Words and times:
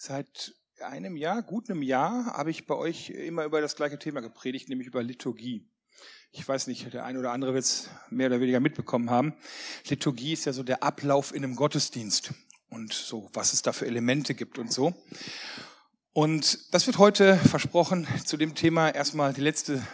Seit 0.00 0.54
einem 0.78 1.16
Jahr, 1.16 1.42
gut 1.42 1.68
einem 1.68 1.82
Jahr, 1.82 2.26
habe 2.26 2.52
ich 2.52 2.68
bei 2.68 2.76
euch 2.76 3.10
immer 3.10 3.42
über 3.42 3.60
das 3.60 3.74
gleiche 3.74 3.98
Thema 3.98 4.20
gepredigt, 4.20 4.68
nämlich 4.68 4.86
über 4.86 5.02
Liturgie. 5.02 5.68
Ich 6.30 6.46
weiß 6.46 6.68
nicht, 6.68 6.94
der 6.94 7.04
eine 7.04 7.18
oder 7.18 7.32
andere 7.32 7.52
wird 7.52 7.64
es 7.64 7.90
mehr 8.08 8.28
oder 8.28 8.40
weniger 8.40 8.60
mitbekommen 8.60 9.10
haben. 9.10 9.34
Liturgie 9.88 10.34
ist 10.34 10.44
ja 10.44 10.52
so 10.52 10.62
der 10.62 10.84
Ablauf 10.84 11.34
in 11.34 11.42
einem 11.42 11.56
Gottesdienst 11.56 12.32
und 12.70 12.92
so, 12.92 13.28
was 13.32 13.52
es 13.52 13.62
da 13.62 13.72
für 13.72 13.86
Elemente 13.86 14.36
gibt 14.36 14.58
und 14.58 14.72
so. 14.72 14.94
Und 16.12 16.72
das 16.72 16.86
wird 16.86 16.98
heute 16.98 17.36
versprochen 17.36 18.06
zu 18.24 18.36
dem 18.36 18.54
Thema 18.54 18.90
erstmal 18.90 19.32
die 19.32 19.40
letzte 19.40 19.84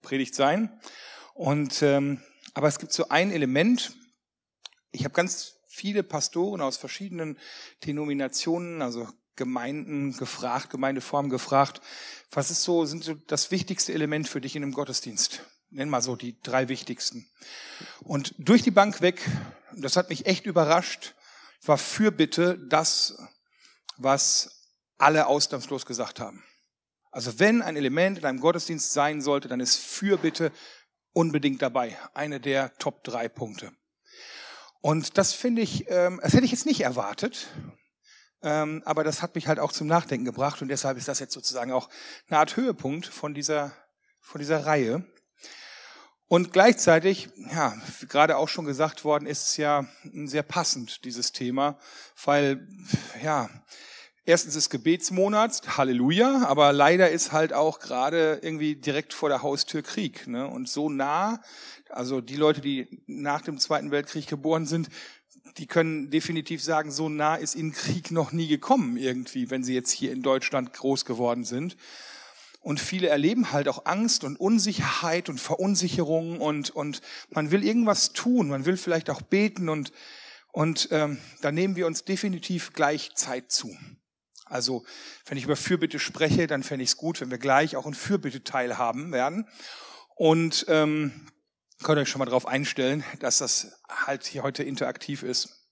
Predigt 0.00 0.34
sein. 0.34 0.80
Und 1.34 1.82
ähm, 1.82 2.22
aber 2.54 2.68
es 2.68 2.78
gibt 2.78 2.94
so 2.94 3.10
ein 3.10 3.30
Element. 3.30 3.94
Ich 4.90 5.04
habe 5.04 5.12
ganz 5.12 5.58
viele 5.68 6.02
Pastoren 6.02 6.62
aus 6.62 6.78
verschiedenen 6.78 7.38
Denominationen, 7.84 8.80
also 8.80 9.06
Gemeinden 9.40 10.14
gefragt, 10.18 10.68
Gemeindeformen 10.68 11.30
gefragt, 11.30 11.80
was 12.30 12.50
ist 12.50 12.62
so, 12.62 12.84
sind 12.84 13.02
so 13.02 13.14
das 13.14 13.50
wichtigste 13.50 13.94
Element 13.94 14.28
für 14.28 14.42
dich 14.42 14.54
in 14.54 14.62
einem 14.62 14.74
Gottesdienst? 14.74 15.42
Nenn 15.70 15.88
mal 15.88 16.02
so 16.02 16.14
die 16.14 16.38
drei 16.42 16.68
wichtigsten. 16.68 17.26
Und 18.00 18.34
durch 18.36 18.62
die 18.62 18.70
Bank 18.70 19.00
weg, 19.00 19.26
das 19.74 19.96
hat 19.96 20.10
mich 20.10 20.26
echt 20.26 20.44
überrascht, 20.44 21.14
war 21.64 21.78
Fürbitte 21.78 22.58
das, 22.68 23.16
was 23.96 24.68
alle 24.98 25.26
ausnahmslos 25.26 25.86
gesagt 25.86 26.20
haben. 26.20 26.44
Also 27.10 27.38
wenn 27.38 27.62
ein 27.62 27.76
Element 27.76 28.18
in 28.18 28.26
einem 28.26 28.40
Gottesdienst 28.40 28.92
sein 28.92 29.22
sollte, 29.22 29.48
dann 29.48 29.60
ist 29.60 29.76
Fürbitte 29.76 30.52
unbedingt 31.14 31.62
dabei. 31.62 31.96
Eine 32.12 32.40
der 32.40 32.76
Top 32.76 33.04
drei 33.04 33.30
Punkte. 33.30 33.72
Und 34.82 35.16
das 35.16 35.32
finde 35.32 35.62
ich, 35.62 35.86
ähm, 35.88 36.20
das 36.22 36.34
hätte 36.34 36.44
ich 36.44 36.52
jetzt 36.52 36.66
nicht 36.66 36.82
erwartet. 36.82 37.48
Ähm, 38.42 38.82
aber 38.84 39.04
das 39.04 39.22
hat 39.22 39.34
mich 39.34 39.48
halt 39.48 39.58
auch 39.58 39.72
zum 39.72 39.86
Nachdenken 39.86 40.24
gebracht 40.24 40.62
und 40.62 40.68
deshalb 40.68 40.96
ist 40.96 41.08
das 41.08 41.20
jetzt 41.20 41.34
sozusagen 41.34 41.72
auch 41.72 41.90
eine 42.28 42.38
Art 42.38 42.56
Höhepunkt 42.56 43.06
von 43.06 43.34
dieser, 43.34 43.72
von 44.20 44.38
dieser 44.38 44.64
Reihe. 44.64 45.04
Und 46.26 46.52
gleichzeitig, 46.52 47.28
ja, 47.52 47.74
wie 47.98 48.06
gerade 48.06 48.36
auch 48.36 48.48
schon 48.48 48.64
gesagt 48.64 49.04
worden, 49.04 49.26
ist 49.26 49.48
es 49.48 49.56
ja 49.56 49.86
sehr 50.24 50.44
passend, 50.44 51.04
dieses 51.04 51.32
Thema, 51.32 51.76
weil, 52.24 52.68
ja, 53.20 53.50
erstens 54.24 54.54
ist 54.54 54.70
Gebetsmonat, 54.70 55.76
Halleluja, 55.76 56.46
aber 56.46 56.72
leider 56.72 57.10
ist 57.10 57.32
halt 57.32 57.52
auch 57.52 57.80
gerade 57.80 58.38
irgendwie 58.42 58.76
direkt 58.76 59.12
vor 59.12 59.28
der 59.28 59.42
Haustür 59.42 59.82
Krieg. 59.82 60.28
Ne? 60.28 60.46
Und 60.46 60.68
so 60.68 60.88
nah, 60.88 61.40
also 61.88 62.20
die 62.20 62.36
Leute, 62.36 62.60
die 62.60 63.02
nach 63.06 63.42
dem 63.42 63.58
Zweiten 63.58 63.90
Weltkrieg 63.90 64.28
geboren 64.28 64.66
sind, 64.66 64.88
die 65.60 65.66
können 65.66 66.08
definitiv 66.08 66.62
sagen, 66.62 66.90
so 66.90 67.10
nah 67.10 67.34
ist 67.34 67.54
ihnen 67.54 67.72
Krieg 67.72 68.10
noch 68.10 68.32
nie 68.32 68.48
gekommen 68.48 68.96
irgendwie, 68.96 69.50
wenn 69.50 69.62
sie 69.62 69.74
jetzt 69.74 69.90
hier 69.90 70.10
in 70.10 70.22
Deutschland 70.22 70.72
groß 70.72 71.04
geworden 71.04 71.44
sind. 71.44 71.76
Und 72.60 72.80
viele 72.80 73.08
erleben 73.08 73.52
halt 73.52 73.68
auch 73.68 73.84
Angst 73.84 74.24
und 74.24 74.40
Unsicherheit 74.40 75.28
und 75.28 75.38
Verunsicherung 75.38 76.40
und, 76.40 76.70
und 76.70 77.02
man 77.28 77.50
will 77.50 77.62
irgendwas 77.62 78.14
tun, 78.14 78.48
man 78.48 78.64
will 78.64 78.78
vielleicht 78.78 79.10
auch 79.10 79.20
beten 79.20 79.68
und, 79.68 79.92
und 80.50 80.88
ähm, 80.92 81.18
da 81.42 81.52
nehmen 81.52 81.76
wir 81.76 81.86
uns 81.86 82.04
definitiv 82.04 82.72
gleich 82.72 83.14
Zeit 83.14 83.52
zu. 83.52 83.76
Also 84.46 84.82
wenn 85.26 85.36
ich 85.36 85.44
über 85.44 85.56
Fürbitte 85.56 85.98
spreche, 85.98 86.46
dann 86.46 86.62
fände 86.62 86.84
ich 86.84 86.90
es 86.90 86.96
gut, 86.96 87.20
wenn 87.20 87.30
wir 87.30 87.38
gleich 87.38 87.76
auch 87.76 87.86
ein 87.86 87.94
Fürbitte 87.94 88.44
teilhaben 88.44 89.12
werden. 89.12 89.46
Und 90.16 90.64
ähm, 90.68 91.26
könnt 91.82 91.98
ihr 91.98 92.02
euch 92.02 92.08
schon 92.08 92.18
mal 92.18 92.26
darauf 92.26 92.46
einstellen, 92.46 93.04
dass 93.20 93.38
das 93.38 93.72
halt 93.88 94.26
hier 94.26 94.42
heute 94.42 94.62
interaktiv 94.62 95.22
ist. 95.22 95.68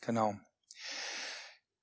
Genau. 0.00 0.36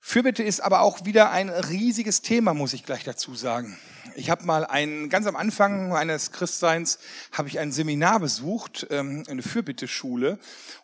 Fürbitte 0.05 0.43
ist 0.43 0.59
aber 0.59 0.81
auch 0.81 1.05
wieder 1.05 1.31
ein 1.31 1.49
riesiges 1.49 2.21
Thema, 2.21 2.53
muss 2.53 2.73
ich 2.73 2.83
gleich 2.83 3.05
dazu 3.05 3.35
sagen. 3.35 3.79
Ich 4.15 4.29
habe 4.29 4.43
mal 4.43 4.65
ein, 4.65 5.09
ganz 5.09 5.25
am 5.27 5.37
Anfang 5.37 5.89
meines 5.89 6.31
Christseins 6.31 6.99
habe 7.31 7.47
ich 7.47 7.57
ein 7.57 7.71
Seminar 7.71 8.19
besucht, 8.19 8.85
ähm, 8.89 9.23
eine 9.29 9.41
Fürbitteschule. 9.41 10.39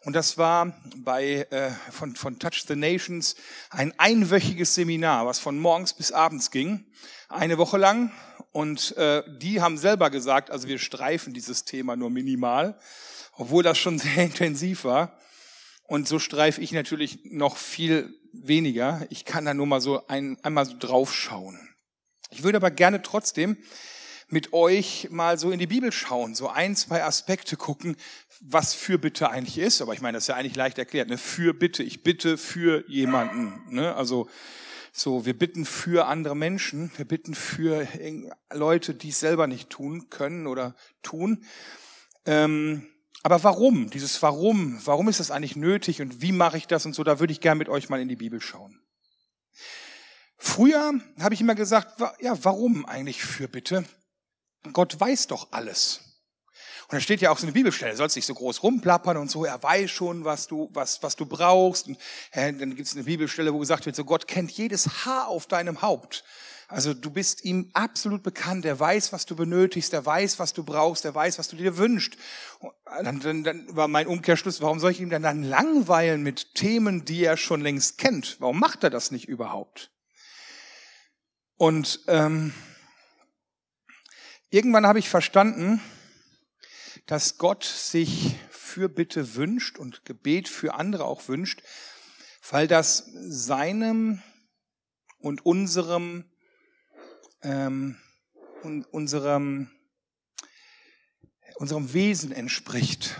Und 0.05 0.13
das 0.13 0.37
war 0.37 0.73
bei, 0.95 1.47
äh, 1.51 1.69
von, 1.91 2.15
von 2.15 2.39
Touch 2.39 2.63
the 2.65 2.77
Nations 2.77 3.35
ein 3.69 3.93
einwöchiges 3.99 4.73
Seminar, 4.73 5.25
was 5.25 5.37
von 5.37 5.59
morgens 5.59 5.93
bis 5.93 6.13
abends 6.13 6.49
ging. 6.49 6.85
Eine 7.27 7.57
Woche 7.57 7.77
lang. 7.77 8.11
Und 8.51 8.97
äh, 8.97 9.23
die 9.37 9.61
haben 9.61 9.77
selber 9.77 10.09
gesagt, 10.09 10.49
also 10.51 10.67
wir 10.67 10.79
streifen 10.79 11.33
dieses 11.33 11.65
Thema 11.65 11.95
nur 11.95 12.09
minimal, 12.09 12.79
obwohl 13.33 13.63
das 13.63 13.77
schon 13.77 13.99
sehr 13.99 14.23
intensiv 14.23 14.83
war. 14.83 15.17
Und 15.83 16.07
so 16.07 16.19
streife 16.19 16.61
ich 16.61 16.71
natürlich 16.71 17.19
noch 17.25 17.57
viel 17.57 18.13
weniger. 18.31 19.05
Ich 19.09 19.25
kann 19.25 19.45
da 19.45 19.53
nur 19.53 19.65
mal 19.65 19.81
so 19.81 20.05
ein, 20.07 20.37
einmal 20.43 20.65
so 20.65 20.75
draufschauen. 20.77 21.59
Ich 22.29 22.43
würde 22.43 22.57
aber 22.57 22.69
gerne 22.69 23.01
trotzdem 23.01 23.57
mit 24.27 24.53
euch 24.53 25.07
mal 25.09 25.39
so 25.39 25.49
in 25.49 25.57
die 25.57 25.65
Bibel 25.65 25.91
schauen, 25.91 26.35
so 26.35 26.49
ein, 26.49 26.75
zwei 26.75 27.03
Aspekte 27.03 27.57
gucken, 27.57 27.95
was 28.39 28.75
Fürbitte 28.75 29.31
eigentlich 29.31 29.57
ist. 29.57 29.81
Aber 29.81 29.93
ich 29.93 30.01
meine, 30.01 30.17
das 30.17 30.25
ist 30.25 30.27
ja 30.27 30.35
eigentlich 30.35 30.55
leicht 30.55 30.77
erklärt. 30.77 31.09
Ne? 31.09 31.17
Fürbitte, 31.17 31.81
ich 31.81 32.03
bitte 32.03 32.37
für 32.37 32.87
jemanden. 32.87 33.63
Ne? 33.73 33.95
Also 33.95 34.29
so, 34.99 35.25
wir 35.25 35.37
bitten 35.37 35.65
für 35.65 36.07
andere 36.07 36.35
Menschen, 36.35 36.91
wir 36.97 37.05
bitten 37.05 37.33
für 37.33 37.87
Leute, 38.51 38.93
die 38.93 39.09
es 39.09 39.19
selber 39.19 39.47
nicht 39.47 39.69
tun 39.69 40.09
können 40.09 40.45
oder 40.45 40.75
tun. 41.01 41.45
Ähm, 42.25 42.87
aber 43.23 43.43
warum? 43.43 43.89
Dieses 43.89 44.21
Warum, 44.21 44.79
warum 44.85 45.07
ist 45.09 45.19
das 45.19 45.31
eigentlich 45.31 45.55
nötig 45.55 46.01
und 46.01 46.21
wie 46.21 46.31
mache 46.31 46.57
ich 46.57 46.67
das 46.67 46.85
und 46.85 46.93
so, 46.93 47.03
da 47.03 47.19
würde 47.19 47.33
ich 47.33 47.41
gerne 47.41 47.59
mit 47.59 47.69
euch 47.69 47.89
mal 47.89 48.01
in 48.01 48.07
die 48.07 48.15
Bibel 48.15 48.41
schauen. 48.41 48.81
Früher 50.37 50.93
habe 51.19 51.33
ich 51.33 51.41
immer 51.41 51.55
gesagt, 51.55 52.01
ja, 52.19 52.43
warum 52.43 52.85
eigentlich 52.85 53.23
für 53.23 53.47
bitte? 53.47 53.85
Gott 54.73 54.99
weiß 54.99 55.27
doch 55.27 55.51
alles. 55.51 56.08
Und 56.89 56.95
da 56.95 57.01
steht 57.01 57.21
ja 57.21 57.29
auch 57.29 57.37
so 57.37 57.45
eine 57.45 57.51
Bibelstelle, 57.51 57.95
sollst 57.95 58.15
nicht 58.15 58.25
so 58.25 58.33
groß 58.33 58.63
rumplappern 58.63 59.15
und 59.15 59.29
so, 59.29 59.45
er 59.45 59.61
weiß 59.61 59.91
schon, 59.91 60.25
was 60.25 60.47
du, 60.47 60.71
was, 60.73 61.03
was 61.03 61.15
du 61.15 61.27
brauchst. 61.27 61.87
Und 61.87 61.99
äh, 62.31 62.51
dann 62.51 62.75
gibt 62.75 62.87
es 62.87 62.95
eine 62.95 63.03
Bibelstelle, 63.03 63.53
wo 63.53 63.59
gesagt 63.59 63.85
wird, 63.85 63.95
so 63.95 64.03
Gott 64.03 64.27
kennt 64.27 64.49
jedes 64.49 65.05
Haar 65.05 65.27
auf 65.27 65.45
deinem 65.45 65.83
Haupt. 65.83 66.23
Also 66.67 66.95
du 66.95 67.11
bist 67.11 67.45
ihm 67.45 67.69
absolut 67.73 68.23
bekannt, 68.23 68.65
er 68.65 68.79
weiß, 68.79 69.13
was 69.13 69.27
du 69.27 69.35
benötigst, 69.35 69.93
er 69.93 70.03
weiß, 70.03 70.39
was 70.39 70.53
du 70.53 70.63
brauchst, 70.63 71.05
er 71.05 71.13
weiß, 71.13 71.37
was 71.37 71.47
du 71.47 71.57
dir 71.57 71.77
wünschst. 71.77 72.17
Dann, 73.03 73.19
dann, 73.19 73.43
dann 73.43 73.75
war 73.75 73.87
mein 73.87 74.07
Umkehrschluss, 74.07 74.59
warum 74.59 74.79
soll 74.79 74.89
ich 74.89 74.99
ihm 74.99 75.11
denn 75.11 75.21
dann 75.21 75.43
langweilen 75.43 76.23
mit 76.23 76.55
Themen, 76.55 77.05
die 77.05 77.23
er 77.23 77.37
schon 77.37 77.61
längst 77.61 77.99
kennt? 77.99 78.37
Warum 78.39 78.59
macht 78.59 78.83
er 78.83 78.89
das 78.89 79.11
nicht 79.11 79.27
überhaupt? 79.27 79.91
Und 81.55 82.01
ähm, 82.07 82.51
irgendwann 84.49 84.87
habe 84.87 84.97
ich 84.97 85.09
verstanden, 85.09 85.81
dass 87.09 87.39
Gott 87.39 87.63
sich 87.63 88.35
Fürbitte 88.51 89.33
wünscht 89.33 89.79
und 89.79 90.05
Gebet 90.05 90.47
für 90.47 90.75
andere 90.75 91.05
auch 91.05 91.27
wünscht, 91.27 91.63
weil 92.51 92.67
das 92.67 93.09
seinem 93.15 94.21
und 95.17 95.43
unserem 95.43 96.25
ähm, 97.41 97.97
und 98.61 98.85
unserem 98.93 99.71
unserem 101.55 101.93
Wesen 101.93 102.31
entspricht. 102.31 103.19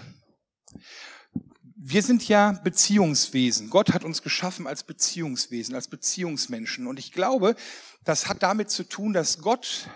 Wir 1.75 2.03
sind 2.03 2.27
ja 2.27 2.51
Beziehungswesen. 2.63 3.71
Gott 3.71 3.91
hat 3.91 4.03
uns 4.03 4.21
geschaffen 4.21 4.67
als 4.67 4.83
Beziehungswesen, 4.83 5.73
als 5.73 5.87
Beziehungsmenschen. 5.87 6.85
Und 6.85 6.99
ich 6.99 7.11
glaube, 7.11 7.55
das 8.03 8.27
hat 8.29 8.43
damit 8.43 8.69
zu 8.69 8.83
tun, 8.83 9.13
dass 9.13 9.39
Gott 9.39 9.89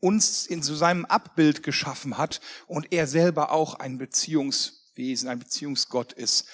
uns 0.00 0.46
in 0.46 0.62
so 0.62 0.74
seinem 0.74 1.04
Abbild 1.04 1.62
geschaffen 1.62 2.18
hat 2.18 2.40
und 2.66 2.92
er 2.92 3.06
selber 3.06 3.52
auch 3.52 3.74
ein 3.74 3.98
Beziehungswesen, 3.98 5.28
ein 5.28 5.38
Beziehungsgott 5.38 6.12
ist. 6.12 6.46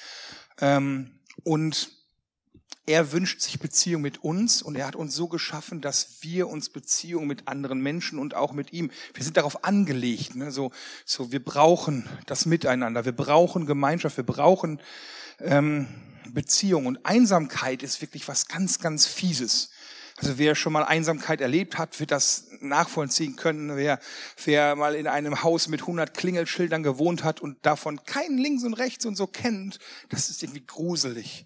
Ähm, 0.60 1.18
und 1.44 1.90
er 2.86 3.10
wünscht 3.10 3.40
sich 3.40 3.58
Beziehung 3.58 4.00
mit 4.00 4.22
uns 4.22 4.62
und 4.62 4.76
er 4.76 4.86
hat 4.86 4.94
uns 4.94 5.14
so 5.14 5.26
geschaffen, 5.26 5.80
dass 5.80 6.18
wir 6.20 6.48
uns 6.48 6.68
Beziehung 6.68 7.26
mit 7.26 7.48
anderen 7.48 7.80
Menschen 7.80 8.18
und 8.18 8.34
auch 8.34 8.52
mit 8.52 8.72
ihm, 8.72 8.92
wir 9.12 9.24
sind 9.24 9.36
darauf 9.36 9.64
angelegt. 9.64 10.36
Ne? 10.36 10.52
So, 10.52 10.70
so, 11.04 11.32
wir 11.32 11.44
brauchen 11.44 12.08
das 12.26 12.46
Miteinander, 12.46 13.04
wir 13.04 13.12
brauchen 13.12 13.66
Gemeinschaft, 13.66 14.16
wir 14.16 14.24
brauchen 14.24 14.80
ähm, 15.40 15.88
Beziehung 16.32 16.86
und 16.86 17.04
Einsamkeit 17.04 17.82
ist 17.82 18.00
wirklich 18.00 18.28
was 18.28 18.46
ganz, 18.46 18.78
ganz 18.78 19.06
Fieses. 19.06 19.70
Also 20.18 20.38
wer 20.38 20.54
schon 20.54 20.72
mal 20.72 20.84
Einsamkeit 20.84 21.40
erlebt 21.40 21.76
hat, 21.76 22.00
wird 22.00 22.10
das 22.10 22.46
nachvollziehen 22.60 23.36
können. 23.36 23.76
Wer, 23.76 23.98
wer 24.44 24.74
mal 24.74 24.94
in 24.94 25.06
einem 25.06 25.42
Haus 25.42 25.68
mit 25.68 25.82
100 25.82 26.14
Klingelschildern 26.14 26.82
gewohnt 26.82 27.22
hat 27.22 27.40
und 27.40 27.64
davon 27.66 28.02
keinen 28.04 28.38
links 28.38 28.64
und 28.64 28.74
rechts 28.74 29.04
und 29.04 29.16
so 29.16 29.26
kennt, 29.26 29.78
das 30.08 30.30
ist 30.30 30.42
irgendwie 30.42 30.64
gruselig. 30.64 31.44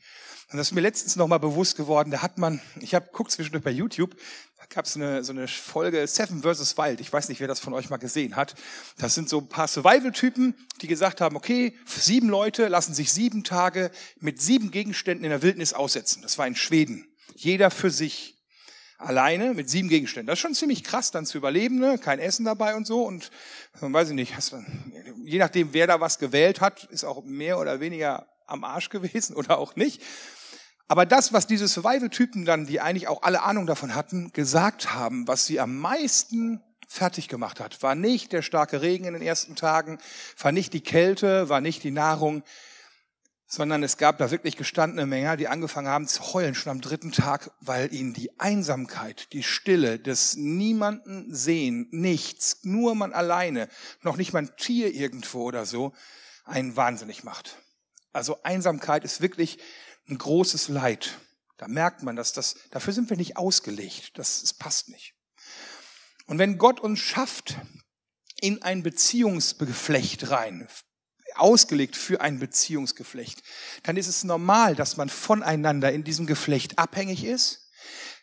Und 0.52 0.58
das 0.58 0.68
ist 0.68 0.72
mir 0.72 0.80
letztens 0.80 1.14
noch 1.14 1.28
mal 1.28 1.38
bewusst 1.38 1.76
geworden. 1.76 2.10
Da 2.10 2.22
hat 2.22 2.38
man, 2.38 2.60
ich 2.80 2.94
habe 2.94 3.08
guckt 3.12 3.30
zwischendurch 3.30 3.62
bei 3.62 3.70
YouTube, 3.70 4.16
da 4.56 4.64
gab 4.68 4.84
es 4.84 4.96
eine, 4.96 5.22
so 5.22 5.32
eine 5.32 5.46
Folge 5.46 6.06
Seven 6.06 6.42
vs. 6.42 6.76
Wild. 6.76 7.00
Ich 7.00 7.12
weiß 7.12 7.28
nicht, 7.28 7.40
wer 7.40 7.48
das 7.48 7.60
von 7.60 7.72
euch 7.72 7.88
mal 7.88 7.98
gesehen 7.98 8.34
hat. 8.34 8.54
Das 8.98 9.14
sind 9.14 9.28
so 9.28 9.38
ein 9.38 9.48
paar 9.48 9.68
Survival-Typen, 9.68 10.54
die 10.80 10.88
gesagt 10.88 11.20
haben, 11.20 11.36
okay, 11.36 11.76
sieben 11.86 12.28
Leute 12.28 12.66
lassen 12.66 12.94
sich 12.94 13.12
sieben 13.12 13.44
Tage 13.44 13.92
mit 14.18 14.42
sieben 14.42 14.70
Gegenständen 14.72 15.24
in 15.24 15.30
der 15.30 15.42
Wildnis 15.42 15.72
aussetzen. 15.72 16.22
Das 16.22 16.36
war 16.36 16.46
in 16.46 16.56
Schweden. 16.56 17.06
Jeder 17.34 17.70
für 17.70 17.90
sich. 17.90 18.39
Alleine 19.00 19.54
mit 19.54 19.70
sieben 19.70 19.88
Gegenständen. 19.88 20.26
Das 20.26 20.38
ist 20.38 20.42
schon 20.42 20.54
ziemlich 20.54 20.84
krass, 20.84 21.10
dann 21.10 21.26
zu 21.26 21.38
überleben, 21.38 21.78
ne? 21.78 21.98
kein 21.98 22.18
Essen 22.18 22.44
dabei 22.44 22.74
und 22.76 22.86
so. 22.86 23.02
Und 23.02 23.30
weiß 23.80 24.10
ich 24.10 24.14
nicht, 24.14 24.36
hast 24.36 24.54
je 25.24 25.38
nachdem, 25.38 25.72
wer 25.72 25.86
da 25.86 26.00
was 26.00 26.18
gewählt 26.18 26.60
hat, 26.60 26.84
ist 26.84 27.04
auch 27.04 27.24
mehr 27.24 27.58
oder 27.58 27.80
weniger 27.80 28.26
am 28.46 28.64
Arsch 28.64 28.90
gewesen 28.90 29.34
oder 29.36 29.58
auch 29.58 29.76
nicht. 29.76 30.02
Aber 30.88 31.06
das, 31.06 31.32
was 31.32 31.46
diese 31.46 31.68
Survival-Typen 31.68 32.44
dann, 32.44 32.66
die 32.66 32.80
eigentlich 32.80 33.06
auch 33.08 33.22
alle 33.22 33.42
Ahnung 33.42 33.66
davon 33.66 33.94
hatten, 33.94 34.32
gesagt 34.32 34.92
haben, 34.92 35.28
was 35.28 35.46
sie 35.46 35.60
am 35.60 35.78
meisten 35.78 36.60
fertig 36.88 37.28
gemacht 37.28 37.60
hat, 37.60 37.80
war 37.84 37.94
nicht 37.94 38.32
der 38.32 38.42
starke 38.42 38.82
Regen 38.82 39.04
in 39.04 39.12
den 39.14 39.22
ersten 39.22 39.54
Tagen, 39.54 39.98
war 40.38 40.50
nicht 40.50 40.72
die 40.72 40.80
Kälte, 40.80 41.48
war 41.48 41.60
nicht 41.60 41.84
die 41.84 41.92
Nahrung, 41.92 42.42
sondern 43.52 43.82
es 43.82 43.96
gab 43.96 44.18
da 44.18 44.30
wirklich 44.30 44.56
gestandene 44.56 45.06
Männer, 45.06 45.36
die 45.36 45.48
angefangen 45.48 45.88
haben 45.88 46.06
zu 46.06 46.32
heulen 46.32 46.54
schon 46.54 46.70
am 46.70 46.80
dritten 46.80 47.10
Tag, 47.10 47.50
weil 47.60 47.92
ihnen 47.92 48.14
die 48.14 48.38
Einsamkeit, 48.38 49.32
die 49.32 49.42
Stille, 49.42 49.98
das 49.98 50.36
niemanden 50.36 51.34
sehen, 51.34 51.88
nichts, 51.90 52.60
nur 52.62 52.94
man 52.94 53.12
alleine, 53.12 53.68
noch 54.02 54.16
nicht 54.16 54.32
mal 54.32 54.44
ein 54.44 54.56
Tier 54.56 54.94
irgendwo 54.94 55.42
oder 55.42 55.66
so, 55.66 55.92
einen 56.44 56.76
wahnsinnig 56.76 57.24
macht. 57.24 57.56
Also 58.12 58.40
Einsamkeit 58.44 59.04
ist 59.04 59.20
wirklich 59.20 59.58
ein 60.08 60.16
großes 60.16 60.68
Leid. 60.68 61.18
Da 61.56 61.66
merkt 61.66 62.04
man, 62.04 62.14
dass 62.14 62.32
das, 62.32 62.54
dafür 62.70 62.92
sind 62.92 63.10
wir 63.10 63.16
nicht 63.16 63.36
ausgelegt. 63.36 64.12
Das, 64.16 64.42
das 64.42 64.52
passt 64.52 64.90
nicht. 64.90 65.14
Und 66.26 66.38
wenn 66.38 66.56
Gott 66.56 66.78
uns 66.78 67.00
schafft, 67.00 67.56
in 68.40 68.62
ein 68.62 68.84
Beziehungsgeflecht 68.84 70.30
rein, 70.30 70.68
ausgelegt 71.36 71.96
für 71.96 72.20
ein 72.20 72.38
Beziehungsgeflecht, 72.38 73.42
dann 73.82 73.96
ist 73.96 74.06
es 74.06 74.24
normal, 74.24 74.74
dass 74.74 74.96
man 74.96 75.08
voneinander 75.08 75.92
in 75.92 76.04
diesem 76.04 76.26
Geflecht 76.26 76.78
abhängig 76.78 77.24
ist, 77.24 77.70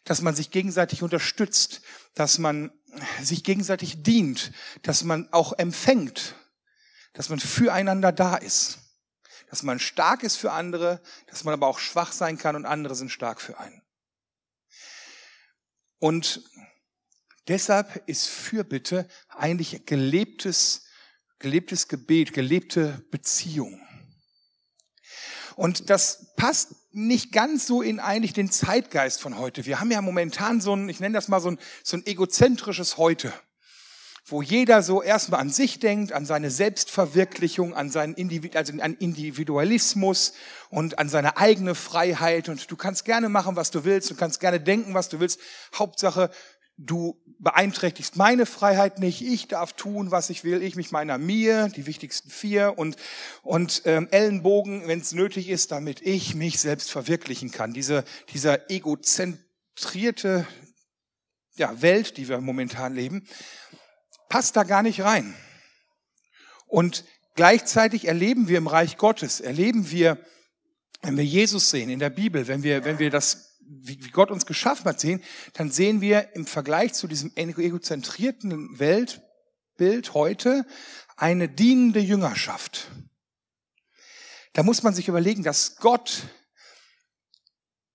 dass 0.03 0.21
man 0.21 0.35
sich 0.35 0.51
gegenseitig 0.51 1.03
unterstützt, 1.03 1.81
dass 2.13 2.37
man 2.37 2.71
sich 3.21 3.43
gegenseitig 3.43 4.03
dient, 4.03 4.51
dass 4.81 5.03
man 5.03 5.31
auch 5.31 5.53
empfängt, 5.53 6.35
dass 7.13 7.29
man 7.29 7.39
füreinander 7.39 8.11
da 8.11 8.35
ist, 8.35 8.79
dass 9.49 9.63
man 9.63 9.79
stark 9.79 10.23
ist 10.23 10.37
für 10.37 10.51
andere, 10.51 11.01
dass 11.27 11.43
man 11.43 11.53
aber 11.53 11.67
auch 11.67 11.79
schwach 11.79 12.11
sein 12.11 12.37
kann 12.37 12.55
und 12.55 12.65
andere 12.65 12.95
sind 12.95 13.11
stark 13.11 13.41
für 13.41 13.59
einen. 13.59 13.81
Und 15.99 16.43
deshalb 17.47 18.03
ist 18.07 18.27
Fürbitte 18.27 19.07
eigentlich 19.29 19.85
gelebtes 19.85 20.83
gelebtes 21.39 21.87
Gebet, 21.87 22.33
gelebte 22.33 23.05
Beziehung. 23.11 23.79
Und 25.55 25.89
das 25.89 26.33
passt 26.35 26.75
nicht 26.91 27.31
ganz 27.31 27.65
so 27.65 27.81
in 27.81 27.99
eigentlich 27.99 28.33
den 28.33 28.51
Zeitgeist 28.51 29.21
von 29.21 29.37
heute. 29.37 29.65
Wir 29.65 29.79
haben 29.79 29.91
ja 29.91 30.01
momentan 30.01 30.61
so 30.61 30.75
ein, 30.75 30.87
ich 30.87 30.99
nenne 30.99 31.15
das 31.15 31.27
mal 31.27 31.39
so 31.39 31.51
ein, 31.51 31.59
so 31.83 31.97
ein 31.97 32.05
egozentrisches 32.05 32.97
Heute, 32.97 33.33
wo 34.25 34.41
jeder 34.41 34.83
so 34.83 35.01
erstmal 35.01 35.39
an 35.39 35.49
sich 35.49 35.79
denkt, 35.79 36.11
an 36.11 36.25
seine 36.25 36.51
Selbstverwirklichung, 36.51 37.73
an 37.73 37.89
seinen 37.89 38.13
Individ 38.13 38.55
also 38.55 38.73
an 38.81 38.93
Individualismus 38.95 40.33
und 40.69 40.99
an 40.99 41.09
seine 41.09 41.37
eigene 41.37 41.73
Freiheit. 41.75 42.49
Und 42.49 42.69
du 42.69 42.75
kannst 42.75 43.05
gerne 43.05 43.29
machen, 43.29 43.55
was 43.55 43.71
du 43.71 43.83
willst, 43.83 44.11
du 44.11 44.15
kannst 44.15 44.39
gerne 44.39 44.59
denken, 44.59 44.93
was 44.93 45.09
du 45.09 45.19
willst. 45.19 45.39
Hauptsache, 45.73 46.29
du 46.77 47.19
beeinträchtigst 47.39 48.15
meine 48.15 48.45
Freiheit 48.45 48.99
nicht, 48.99 49.21
ich 49.21 49.47
darf 49.47 49.73
tun, 49.73 50.11
was 50.11 50.29
ich 50.29 50.43
will, 50.43 50.63
ich 50.63 50.75
mich 50.75 50.91
meiner 50.91 51.17
mir, 51.17 51.69
die 51.69 51.85
wichtigsten 51.85 52.29
vier 52.29 52.77
und, 52.77 52.95
und 53.43 53.83
ähm, 53.85 54.07
Ellenbogen, 54.11 54.87
wenn 54.87 54.99
es 54.99 55.11
nötig 55.11 55.49
ist, 55.49 55.71
damit 55.71 56.01
ich 56.01 56.35
mich 56.35 56.59
selbst 56.59 56.91
verwirklichen 56.91 57.51
kann. 57.51 57.73
Diese, 57.73 58.03
dieser 58.33 58.71
egozentrierte 58.71 60.47
ja, 61.55 61.81
Welt, 61.81 62.17
die 62.17 62.27
wir 62.27 62.39
momentan 62.41 62.95
leben, 62.95 63.27
passt 64.29 64.55
da 64.55 64.63
gar 64.63 64.83
nicht 64.83 65.01
rein. 65.01 65.35
Und 66.65 67.05
gleichzeitig 67.35 68.07
erleben 68.07 68.47
wir 68.47 68.57
im 68.57 68.67
Reich 68.67 68.97
Gottes, 68.97 69.41
erleben 69.41 69.91
wir, 69.91 70.17
wenn 71.01 71.17
wir 71.17 71.25
Jesus 71.25 71.69
sehen 71.69 71.89
in 71.89 71.99
der 71.99 72.09
Bibel, 72.09 72.47
wenn 72.47 72.63
wir, 72.63 72.83
wenn 72.83 72.99
wir 72.99 73.09
das 73.09 73.46
wie, 73.67 74.03
wie 74.03 74.09
Gott 74.11 74.31
uns 74.31 74.45
geschaffen 74.45 74.85
hat, 74.85 74.99
sehen, 74.99 75.21
dann 75.53 75.71
sehen 75.71 76.01
wir 76.01 76.35
im 76.35 76.45
Vergleich 76.45 76.93
zu 76.93 77.07
diesem 77.07 77.31
egozentrierten 77.35 78.79
Weltbild 78.79 80.13
heute 80.13 80.65
eine 81.15 81.49
dienende 81.49 81.99
Jüngerschaft. 81.99 82.91
Da 84.53 84.63
muss 84.63 84.83
man 84.83 84.93
sich 84.93 85.07
überlegen, 85.07 85.43
dass 85.43 85.75
Gott 85.77 86.23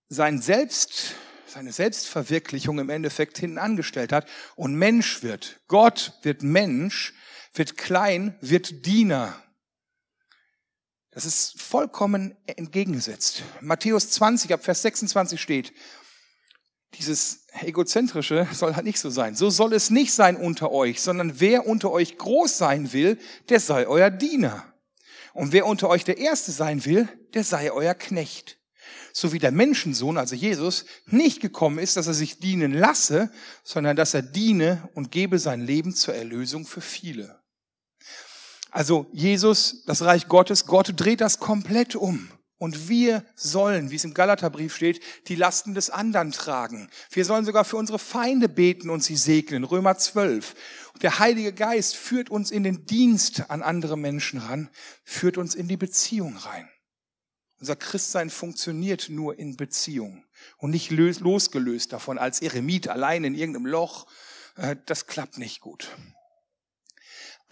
sein 0.09 0.41
Selbst, 0.41 1.15
seine 1.47 1.73
Selbstverwirklichung 1.73 2.79
im 2.79 2.91
Endeffekt 2.91 3.39
hinten 3.39 3.59
angestellt 3.59 4.13
hat 4.13 4.29
und 4.57 4.75
Mensch 4.75 5.23
wird. 5.23 5.61
Gott 5.69 6.19
wird 6.23 6.43
Mensch, 6.43 7.15
wird 7.55 7.77
klein, 7.77 8.37
wird 8.41 8.87
Diener. 8.87 9.42
Das 11.13 11.27
ist 11.27 11.61
vollkommen 11.61 12.35
entgegengesetzt. 12.47 13.43
Matthäus 13.61 14.11
20 14.11 14.53
ab 14.55 14.65
Vers 14.65 14.83
26 14.83 15.41
steht, 15.41 15.75
dieses 16.95 17.47
egozentrische 17.61 18.49
soll 18.53 18.75
halt 18.75 18.87
nicht 18.87 18.99
so 18.99 19.11
sein. 19.11 19.35
So 19.35 19.51
soll 19.51 19.75
es 19.75 19.91
nicht 19.91 20.13
sein 20.13 20.37
unter 20.37 20.73
euch, 20.73 21.03
sondern 21.03 21.39
wer 21.39 21.67
unter 21.67 21.91
euch 21.91 22.17
groß 22.17 22.57
sein 22.57 22.93
will, 22.95 23.19
der 23.51 23.61
sei 23.61 23.87
euer 23.87 24.11
Diener. 24.11 24.65
Und 25.35 25.53
wer 25.53 25.67
unter 25.67 25.89
euch 25.89 26.05
der 26.05 26.19
Erste 26.19 26.51
sein 26.51 26.85
will, 26.85 27.09
der 27.35 27.45
sei 27.45 27.71
euer 27.71 27.95
Knecht. 27.95 28.59
So 29.13 29.33
wie 29.35 29.39
der 29.39 29.53
Menschensohn, 29.53 30.17
also 30.17 30.35
Jesus, 30.35 30.87
nicht 31.07 31.41
gekommen 31.41 31.79
ist, 31.79 31.99
dass 31.99 32.07
er 32.07 32.15
sich 32.15 32.39
dienen 32.39 32.73
lasse, 32.73 33.31
sondern 33.63 33.97
dass 33.97 34.15
er 34.15 34.23
diene 34.23 34.89
und 34.95 35.13
gebe 35.13 35.39
sein 35.39 35.61
Leben 35.61 35.95
zur 35.95 36.15
Erlösung 36.15 36.67
für 36.67 36.81
viele. 36.81 37.42
Also 38.73 39.07
Jesus, 39.13 39.85
das 39.85 40.01
Reich 40.03 40.29
Gottes, 40.29 40.65
Gott 40.67 40.95
dreht 40.97 41.21
das 41.21 41.39
komplett 41.39 41.95
um. 41.95 42.31
Und 42.57 42.89
wir 42.89 43.25
sollen, 43.35 43.91
wie 43.91 43.97
es 43.97 44.05
im 44.05 44.15
Galaterbrief 44.15 44.75
steht, 44.75 45.01
die 45.29 45.35
Lasten 45.35 45.75
des 45.75 45.91
anderen 45.91 46.33
tragen. 46.33 46.89
Wir 47.11 47.25
sollen 47.25 47.45
sogar 47.45 47.65
für 47.65 47.77
unsere 47.77 47.99
Feinde 47.99 48.49
beten 48.49 48.89
und 48.89 49.03
sie 49.03 49.17
segnen. 49.17 49.65
Römer 49.65 49.99
12. 49.99 50.55
Und 50.95 51.03
der 51.03 51.19
Heilige 51.19 51.53
Geist 51.53 51.97
führt 51.97 52.31
uns 52.31 52.51
in 52.51 52.63
den 52.63 52.87
Dienst 52.87 53.51
an 53.51 53.63
andere 53.63 53.99
Menschen 53.99 54.41
ran, 54.41 54.71
führt 55.05 55.37
uns 55.37 55.55
in 55.55 55.69
die 55.69 55.77
Beziehung 55.77 56.37
rein. 56.37 56.69
Unser 57.59 57.77
Christsein 57.77 58.31
funktioniert 58.31 59.09
nur 59.11 59.39
in 59.39 59.57
Beziehung 59.57 60.25
und 60.57 60.71
nicht 60.71 60.91
losgelöst 60.91 61.93
davon 61.93 62.17
als 62.17 62.41
Eremit 62.41 62.89
allein 62.89 63.25
in 63.25 63.35
irgendeinem 63.35 63.67
Loch. 63.67 64.07
Äh, 64.57 64.77
das 64.87 65.07
klappt 65.07 65.37
nicht 65.37 65.61
gut. 65.61 65.91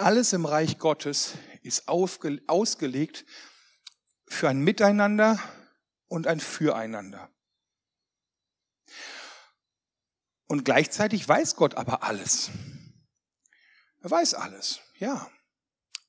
Alles 0.01 0.33
im 0.33 0.47
Reich 0.47 0.79
Gottes 0.79 1.35
ist 1.63 1.89
ausgelegt 1.89 3.27
für 4.27 4.49
ein 4.49 4.61
Miteinander 4.61 5.39
und 6.09 6.27
ein 6.27 6.41
Füreinander. 6.41 7.31
Und 10.47 10.65
gleichzeitig 10.65 11.29
weiß 11.29 11.55
Gott 11.55 11.75
aber 11.75 12.03
alles. 12.03 12.49
Er 14.01 14.11
weiß 14.11 14.33
alles, 14.33 14.81
ja. 14.97 15.31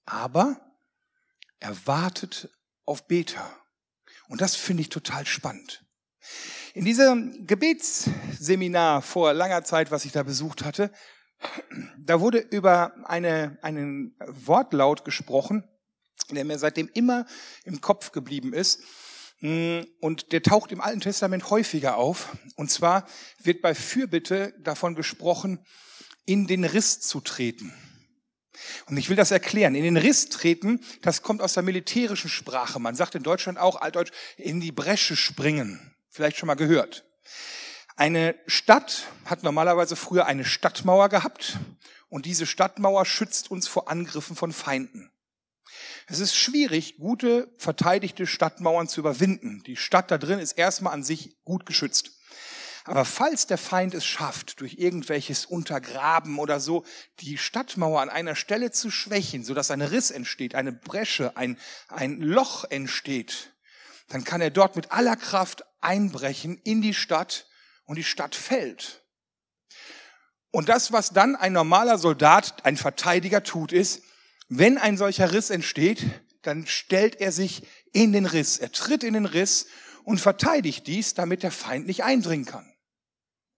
Aber 0.06 0.62
er 1.60 1.76
wartet 1.86 2.50
auf 2.86 3.10
Beter. 3.10 3.62
Und 4.30 4.40
das 4.40 4.56
finde 4.56 4.84
ich 4.84 4.90
total 4.90 5.26
spannend. 5.26 5.86
In 6.74 6.86
diesem 6.86 7.46
Gebetsseminar 7.46 9.02
vor 9.02 9.34
langer 9.34 9.66
Zeit, 9.66 9.92
was 9.92 10.06
ich 10.06 10.14
da 10.14 10.24
besucht 10.24 10.64
hatte, 10.64 10.94
da 11.98 12.20
wurde 12.20 12.40
über 12.40 12.94
eine, 13.06 13.58
einen 13.62 14.16
Wortlaut 14.20 15.06
gesprochen, 15.06 15.64
der 16.30 16.46
mir 16.46 16.60
seitdem 16.60 16.90
immer 16.94 17.26
im 17.64 17.82
Kopf 17.82 18.12
geblieben 18.12 18.54
ist. 18.54 18.82
Hm, 19.40 19.88
und 20.00 20.32
der 20.32 20.44
taucht 20.44 20.72
im 20.72 20.82
Alten 20.82 21.02
Testament 21.02 21.50
häufiger 21.50 21.98
auf. 21.98 22.36
Und 22.56 22.70
zwar 22.70 23.08
wird 23.40 23.62
bei 23.62 23.74
Fürbitte 23.74 24.54
davon 24.60 24.96
gesprochen, 24.96 25.66
in 26.26 26.48
den 26.48 26.64
Riss 26.64 27.00
zu 27.00 27.22
treten. 27.22 27.74
Und 28.86 28.98
ich 28.98 29.10
will 29.10 29.16
das 29.16 29.32
erklären. 29.32 29.76
In 29.76 29.84
den 29.84 29.98
Riss 29.98 30.30
treten, 30.30 30.82
das 31.02 31.24
kommt 31.24 31.42
aus 31.42 31.54
der 31.54 31.64
militärischen 31.64 32.30
Sprache. 32.30 32.80
Man 32.80 32.96
sagt 32.96 33.16
in 33.16 33.24
Deutschland 33.24 33.58
auch 33.58 33.82
altdeutsch, 33.82 34.12
in 34.38 34.60
die 34.62 34.72
Bresche 34.72 35.16
springen. 35.16 35.96
Vielleicht 36.10 36.38
schon 36.38 36.48
mal 36.48 36.56
gehört. 36.56 37.06
Eine 37.96 38.36
Stadt 38.48 39.08
hat 39.26 39.44
normalerweise 39.44 39.96
früher 39.96 40.26
eine 40.26 40.46
Stadtmauer 40.46 41.10
gehabt 41.10 41.58
und 42.10 42.26
diese 42.26 42.46
Stadtmauer 42.46 43.06
schützt 43.06 43.52
uns 43.52 43.68
vor 43.68 43.90
Angriffen 43.90 44.36
von 44.36 44.54
Feinden. 44.54 45.12
Es 46.08 46.20
ist 46.20 46.36
schwierig, 46.36 46.98
gute, 46.98 47.54
verteidigte 47.58 48.28
Stadtmauern 48.28 48.88
zu 48.88 49.00
überwinden. 49.00 49.64
Die 49.66 49.78
Stadt 49.78 50.12
da 50.12 50.18
drin 50.18 50.40
ist 50.40 50.54
erstmal 50.54 50.94
an 50.94 51.04
sich 51.04 51.38
gut 51.44 51.66
geschützt. 51.66 52.12
Aber 52.84 53.06
falls 53.06 53.46
der 53.46 53.60
Feind 53.60 53.94
es 53.94 54.06
schafft, 54.06 54.60
durch 54.60 54.76
irgendwelches 54.80 55.46
Untergraben 55.46 56.40
oder 56.40 56.60
so, 56.60 56.84
die 57.20 57.38
Stadtmauer 57.38 58.02
an 58.02 58.10
einer 58.10 58.36
Stelle 58.36 58.72
zu 58.72 58.90
schwächen, 58.90 59.44
sodass 59.44 59.70
ein 59.70 59.82
Riss 59.82 60.10
entsteht, 60.10 60.56
eine 60.56 60.72
Bresche, 60.72 61.38
ein, 61.38 61.60
ein 61.90 62.20
Loch 62.20 62.66
entsteht, 62.66 63.54
dann 64.08 64.24
kann 64.24 64.42
er 64.42 64.50
dort 64.50 64.76
mit 64.76 64.92
aller 64.92 65.16
Kraft 65.16 65.64
einbrechen 65.80 66.58
in 66.64 66.82
die 66.82 66.96
Stadt 66.96 67.48
und 67.92 67.98
die 67.98 68.06
Stadt 68.06 68.36
fällt. 68.36 69.04
Und 70.50 70.70
das, 70.70 70.94
was 70.94 71.10
dann 71.10 71.36
ein 71.36 71.52
normaler 71.52 71.98
Soldat, 71.98 72.64
ein 72.64 72.78
Verteidiger 72.78 73.44
tut, 73.44 73.74
ist, 73.74 74.04
wenn 74.48 74.78
ein 74.78 74.96
solcher 74.96 75.34
Riss 75.34 75.50
entsteht, 75.50 76.06
dann 76.42 76.66
stellt 76.68 77.20
er 77.20 77.34
sich 77.34 77.64
in 77.92 78.14
den 78.14 78.26
Riss. 78.26 78.60
Er 78.60 78.72
tritt 78.72 79.04
in 79.04 79.14
den 79.14 79.26
Riss 79.26 79.68
und 80.06 80.22
verteidigt 80.22 80.88
dies, 80.88 81.16
damit 81.16 81.44
der 81.44 81.52
Feind 81.52 81.86
nicht 81.86 82.06
eindringen 82.06 82.46
kann. 82.46 82.74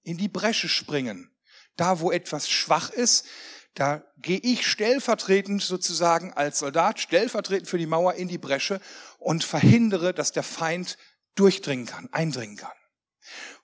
In 0.01 0.17
die 0.17 0.29
Bresche 0.29 0.67
springen. 0.67 1.29
Da, 1.75 1.99
wo 1.99 2.11
etwas 2.11 2.49
schwach 2.49 2.89
ist, 2.89 3.27
da 3.75 4.03
gehe 4.17 4.39
ich 4.39 4.65
stellvertretend 4.65 5.61
sozusagen 5.61 6.33
als 6.33 6.57
Soldat, 6.57 6.99
stellvertretend 6.99 7.69
für 7.69 7.77
die 7.77 7.85
Mauer 7.85 8.15
in 8.15 8.29
die 8.29 8.39
Bresche 8.39 8.81
und 9.19 9.43
verhindere, 9.43 10.11
dass 10.11 10.31
der 10.31 10.41
Feind 10.41 10.97
durchdringen 11.35 11.85
kann, 11.85 12.09
eindringen 12.11 12.57
kann. 12.57 12.73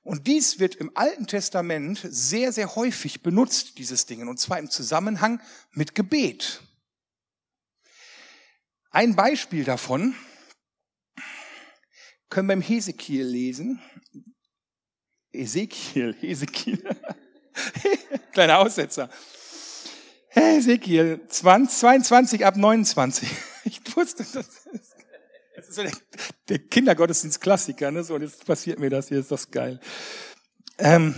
Und 0.01 0.27
dies 0.27 0.59
wird 0.59 0.75
im 0.75 0.95
Alten 0.95 1.27
Testament 1.27 1.99
sehr, 2.03 2.51
sehr 2.51 2.75
häufig 2.75 3.21
benutzt, 3.21 3.77
dieses 3.77 4.05
Ding, 4.05 4.27
und 4.27 4.39
zwar 4.39 4.59
im 4.59 4.69
Zusammenhang 4.69 5.41
mit 5.71 5.93
Gebet. 5.93 6.61
Ein 8.91 9.15
Beispiel 9.15 9.63
davon 9.63 10.15
können 12.29 12.47
wir 12.47 12.53
im 12.53 12.61
Hesekiel 12.61 13.25
lesen. 13.25 13.81
Ezekiel, 15.31 16.15
Hesekiel. 16.19 16.83
Kleiner 18.31 18.59
Aussetzer. 18.59 19.09
Ezekiel 20.31 21.21
22 21.27 22.45
ab 22.45 22.55
29. 22.55 23.29
Ich 23.65 23.95
wusste, 23.95 24.25
das 24.33 24.63
ist 25.67 25.75
so 25.75 25.83
der, 25.83 25.91
der 26.47 26.59
Kindergottesdienst-Klassiker, 26.59 27.91
ne? 27.91 28.03
So, 28.03 28.15
und 28.15 28.21
jetzt 28.21 28.45
passiert 28.45 28.79
mir 28.79 28.89
das 28.89 29.09
hier, 29.09 29.19
ist 29.19 29.31
das 29.31 29.51
geil. 29.51 29.79
Ähm, 30.77 31.15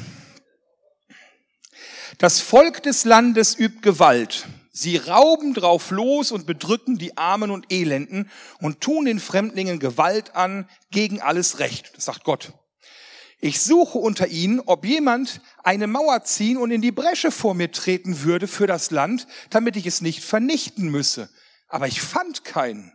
das 2.17 2.39
Volk 2.39 2.83
des 2.83 3.05
Landes 3.05 3.57
übt 3.57 3.81
Gewalt. 3.81 4.47
Sie 4.71 4.97
rauben 4.97 5.53
drauf 5.53 5.91
los 5.91 6.31
und 6.31 6.45
bedrücken 6.45 6.97
die 6.97 7.17
Armen 7.17 7.51
und 7.51 7.71
Elenden 7.71 8.29
und 8.59 8.81
tun 8.81 9.05
den 9.05 9.19
Fremdlingen 9.19 9.79
Gewalt 9.79 10.35
an 10.35 10.69
gegen 10.91 11.21
alles 11.21 11.59
Recht. 11.59 11.91
Das 11.95 12.05
sagt 12.05 12.23
Gott. 12.23 12.53
Ich 13.39 13.59
suche 13.59 13.97
unter 13.97 14.27
ihnen, 14.27 14.59
ob 14.59 14.85
jemand 14.85 15.41
eine 15.63 15.87
Mauer 15.87 16.23
ziehen 16.23 16.57
und 16.57 16.69
in 16.69 16.81
die 16.81 16.91
Bresche 16.91 17.31
vor 17.31 17.55
mir 17.55 17.71
treten 17.71 18.21
würde 18.21 18.47
für 18.47 18.67
das 18.67 18.91
Land, 18.91 19.27
damit 19.49 19.75
ich 19.75 19.87
es 19.87 19.99
nicht 19.99 20.23
vernichten 20.23 20.89
müsse. 20.89 21.27
Aber 21.67 21.87
ich 21.87 22.01
fand 22.01 22.45
keinen. 22.45 22.93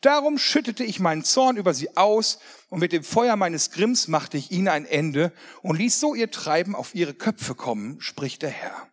Darum 0.00 0.38
schüttete 0.38 0.84
ich 0.84 1.00
meinen 1.00 1.24
Zorn 1.24 1.56
über 1.56 1.74
sie 1.74 1.96
aus 1.96 2.38
und 2.68 2.80
mit 2.80 2.92
dem 2.92 3.04
Feuer 3.04 3.36
meines 3.36 3.70
Grimms 3.70 4.08
machte 4.08 4.36
ich 4.36 4.50
ihnen 4.50 4.68
ein 4.68 4.86
Ende 4.86 5.32
und 5.62 5.76
ließ 5.76 6.00
so 6.00 6.14
ihr 6.14 6.30
Treiben 6.30 6.74
auf 6.74 6.94
ihre 6.94 7.14
Köpfe 7.14 7.54
kommen, 7.54 8.00
spricht 8.00 8.42
der 8.42 8.50
Herr 8.50 8.88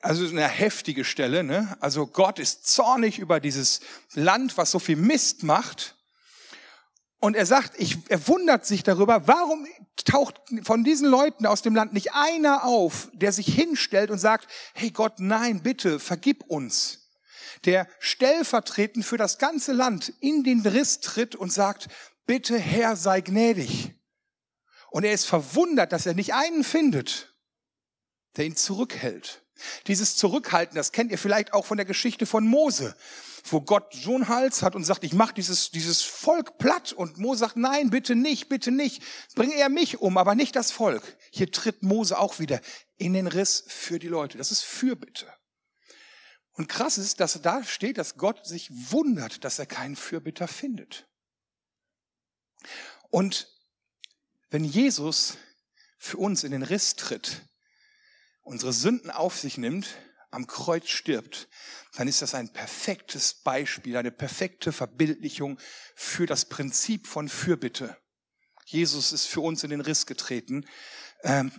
also 0.00 0.26
eine 0.26 0.46
heftige 0.48 1.04
Stelle. 1.04 1.44
Ne? 1.44 1.76
Also 1.80 2.06
Gott 2.06 2.38
ist 2.38 2.66
zornig 2.66 3.18
über 3.18 3.40
dieses 3.40 3.80
Land, 4.14 4.56
was 4.56 4.70
so 4.70 4.78
viel 4.78 4.96
Mist 4.96 5.42
macht. 5.42 5.96
Und 7.20 7.36
er 7.36 7.46
sagt, 7.46 7.78
ich, 7.78 7.98
er 8.08 8.26
wundert 8.26 8.66
sich 8.66 8.82
darüber, 8.82 9.28
warum 9.28 9.66
taucht 10.04 10.40
von 10.64 10.82
diesen 10.82 11.08
Leuten 11.08 11.46
aus 11.46 11.62
dem 11.62 11.74
Land 11.74 11.92
nicht 11.92 12.14
einer 12.14 12.64
auf, 12.64 13.10
der 13.12 13.30
sich 13.30 13.46
hinstellt 13.46 14.10
und 14.10 14.18
sagt, 14.18 14.48
hey 14.74 14.90
Gott, 14.90 15.14
nein, 15.18 15.62
bitte, 15.62 16.00
vergib 16.00 16.42
uns. 16.48 17.01
Der 17.64 17.88
stellvertretend 18.00 19.04
für 19.04 19.16
das 19.16 19.38
ganze 19.38 19.72
Land 19.72 20.12
in 20.20 20.42
den 20.42 20.66
Riss 20.66 21.00
tritt 21.00 21.36
und 21.36 21.52
sagt, 21.52 21.88
bitte 22.26 22.58
Herr, 22.58 22.96
sei 22.96 23.20
gnädig. 23.20 23.94
Und 24.90 25.04
er 25.04 25.12
ist 25.12 25.26
verwundert, 25.26 25.92
dass 25.92 26.06
er 26.06 26.14
nicht 26.14 26.34
einen 26.34 26.64
findet, 26.64 27.34
der 28.36 28.46
ihn 28.46 28.56
zurückhält. 28.56 29.42
Dieses 29.86 30.16
Zurückhalten, 30.16 30.76
das 30.76 30.92
kennt 30.92 31.12
ihr 31.12 31.18
vielleicht 31.18 31.52
auch 31.52 31.66
von 31.66 31.76
der 31.76 31.86
Geschichte 31.86 32.26
von 32.26 32.46
Mose, 32.46 32.96
wo 33.44 33.60
Gott 33.60 33.94
so 33.94 34.14
einen 34.14 34.28
Hals 34.28 34.62
hat 34.62 34.74
und 34.74 34.84
sagt, 34.84 35.04
ich 35.04 35.12
mache 35.12 35.34
dieses, 35.34 35.70
dieses 35.70 36.02
Volk 36.02 36.58
platt. 36.58 36.92
Und 36.92 37.18
Mose 37.18 37.40
sagt, 37.40 37.56
nein, 37.56 37.90
bitte 37.90 38.14
nicht, 38.14 38.48
bitte 38.48 38.70
nicht. 38.70 39.02
Bringe 39.34 39.54
er 39.54 39.68
mich 39.68 40.00
um, 40.00 40.16
aber 40.18 40.34
nicht 40.34 40.56
das 40.56 40.70
Volk. 40.70 41.16
Hier 41.30 41.50
tritt 41.50 41.82
Mose 41.82 42.18
auch 42.18 42.38
wieder 42.38 42.60
in 42.98 43.12
den 43.12 43.26
Riss 43.26 43.64
für 43.66 43.98
die 43.98 44.08
Leute. 44.08 44.38
Das 44.38 44.50
ist 44.50 44.62
Fürbitte. 44.62 45.26
Und 46.62 46.68
krass 46.68 46.96
ist, 46.96 47.18
dass 47.18 47.42
da 47.42 47.64
steht, 47.64 47.98
dass 47.98 48.16
Gott 48.16 48.46
sich 48.46 48.70
wundert, 48.70 49.42
dass 49.42 49.58
er 49.58 49.66
keinen 49.66 49.96
Fürbitter 49.96 50.46
findet. 50.46 51.08
Und 53.10 53.48
wenn 54.48 54.62
Jesus 54.62 55.38
für 55.98 56.18
uns 56.18 56.44
in 56.44 56.52
den 56.52 56.62
Riss 56.62 56.94
tritt, 56.94 57.42
unsere 58.42 58.72
Sünden 58.72 59.10
auf 59.10 59.40
sich 59.40 59.58
nimmt, 59.58 59.96
am 60.30 60.46
Kreuz 60.46 60.88
stirbt, 60.88 61.48
dann 61.94 62.06
ist 62.06 62.22
das 62.22 62.36
ein 62.36 62.52
perfektes 62.52 63.34
Beispiel, 63.34 63.96
eine 63.96 64.12
perfekte 64.12 64.70
Verbildlichung 64.70 65.58
für 65.96 66.26
das 66.26 66.44
Prinzip 66.44 67.08
von 67.08 67.28
Fürbitte. 67.28 67.96
Jesus 68.66 69.10
ist 69.10 69.26
für 69.26 69.40
uns 69.40 69.64
in 69.64 69.70
den 69.70 69.80
Riss 69.80 70.06
getreten. 70.06 70.64
Ähm, 71.24 71.50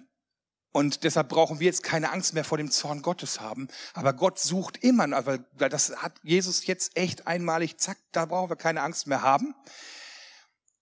und 0.73 1.05
deshalb 1.05 1.29
brauchen 1.29 1.61
wir 1.61 1.67
jetzt 1.67 1.83
keine 1.83 2.11
Angst 2.11 2.33
mehr 2.33 2.43
vor 2.43 2.57
dem 2.57 2.69
Zorn 2.69 3.01
Gottes 3.01 3.39
haben. 3.39 3.69
Aber 3.93 4.11
Gott 4.11 4.39
sucht 4.39 4.83
immer, 4.83 5.25
weil 5.25 5.45
das 5.57 5.95
hat 5.95 6.19
Jesus 6.23 6.65
jetzt 6.65 6.97
echt 6.97 7.27
einmalig, 7.27 7.77
zack, 7.77 7.97
da 8.11 8.25
brauchen 8.25 8.49
wir 8.49 8.57
keine 8.57 8.81
Angst 8.81 9.07
mehr 9.07 9.21
haben. 9.21 9.55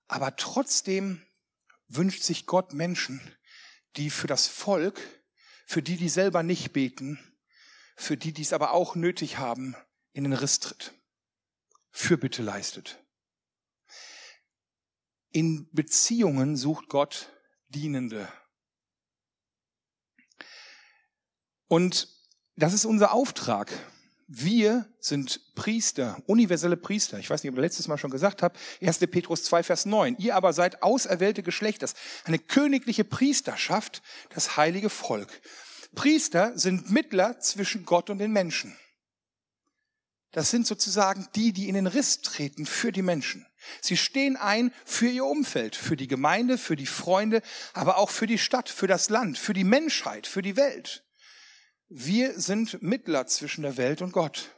Aber 0.08 0.36
trotzdem 0.36 1.22
wünscht 1.88 2.24
sich 2.24 2.48
Gott 2.48 2.74
Menschen, 2.74 3.22
die 3.98 4.10
für 4.10 4.28
das 4.28 4.48
Volk 4.48 5.00
für 5.72 5.82
die, 5.82 5.96
die 5.96 6.10
selber 6.10 6.44
nicht 6.44 6.74
beten, 6.74 7.18
für 7.96 8.18
die, 8.18 8.34
die 8.34 8.42
es 8.42 8.52
aber 8.52 8.74
auch 8.74 8.96
nötig 8.96 9.38
haben, 9.38 9.74
in 10.12 10.26
den 10.26 10.34
Riss 10.34 10.60
tritt. 10.60 10.94
Fürbitte 11.92 12.44
leistet. 12.44 13.02
In 15.32 15.70
Beziehungen 15.72 16.58
sucht 16.58 16.90
Gott 16.90 17.32
Dienende. 17.70 18.28
Und 21.72 22.10
das 22.58 22.74
ist 22.74 22.84
unser 22.84 23.14
Auftrag. 23.14 23.72
Wir 24.28 24.90
sind 25.00 25.56
Priester, 25.56 26.22
universelle 26.26 26.76
Priester. 26.76 27.18
Ich 27.18 27.30
weiß 27.30 27.42
nicht, 27.42 27.50
ob 27.50 27.58
ich 27.58 27.62
letztes 27.62 27.88
Mal 27.88 27.98
schon 27.98 28.12
gesagt 28.12 28.44
habe. 28.44 28.60
1. 28.82 29.00
Petrus 29.10 29.46
2, 29.46 29.64
Vers 29.64 29.86
9. 29.86 30.18
Ihr 30.20 30.36
aber 30.36 30.52
seid 30.52 30.84
auserwählte 30.84 31.44
Geschlechters, 31.44 31.94
eine 32.26 32.40
königliche 32.40 33.06
Priesterschaft, 33.06 34.02
das 34.32 34.58
heilige 34.58 34.90
Volk. 34.90 35.30
Priester 35.96 36.60
sind 36.60 36.92
Mittler 36.92 37.40
zwischen 37.40 37.86
Gott 37.86 38.10
und 38.10 38.18
den 38.18 38.34
Menschen. 38.34 38.76
Das 40.32 40.52
sind 40.52 40.68
sozusagen 40.68 41.30
die, 41.36 41.54
die 41.54 41.70
in 41.70 41.76
den 41.76 41.88
Riss 41.88 42.20
treten 42.20 42.66
für 42.66 42.92
die 42.92 43.02
Menschen. 43.02 43.48
Sie 43.80 43.96
stehen 43.96 44.36
ein 44.36 44.74
für 44.84 45.08
ihr 45.08 45.24
Umfeld, 45.24 45.78
für 45.78 45.96
die 45.96 46.10
Gemeinde, 46.10 46.58
für 46.58 46.76
die 46.76 46.86
Freunde, 46.86 47.42
aber 47.72 47.98
auch 47.98 48.10
für 48.10 48.28
die 48.28 48.40
Stadt, 48.40 48.68
für 48.68 48.88
das 48.88 49.10
Land, 49.10 49.38
für 49.38 49.54
die 49.54 49.64
Menschheit, 49.64 50.28
für 50.28 50.42
die 50.42 50.58
Welt. 50.58 51.06
Wir 51.94 52.40
sind 52.40 52.82
Mittler 52.82 53.28
zwischen 53.28 53.64
der 53.64 53.76
Welt 53.76 54.02
und 54.02 54.14
Gott. 54.14 54.56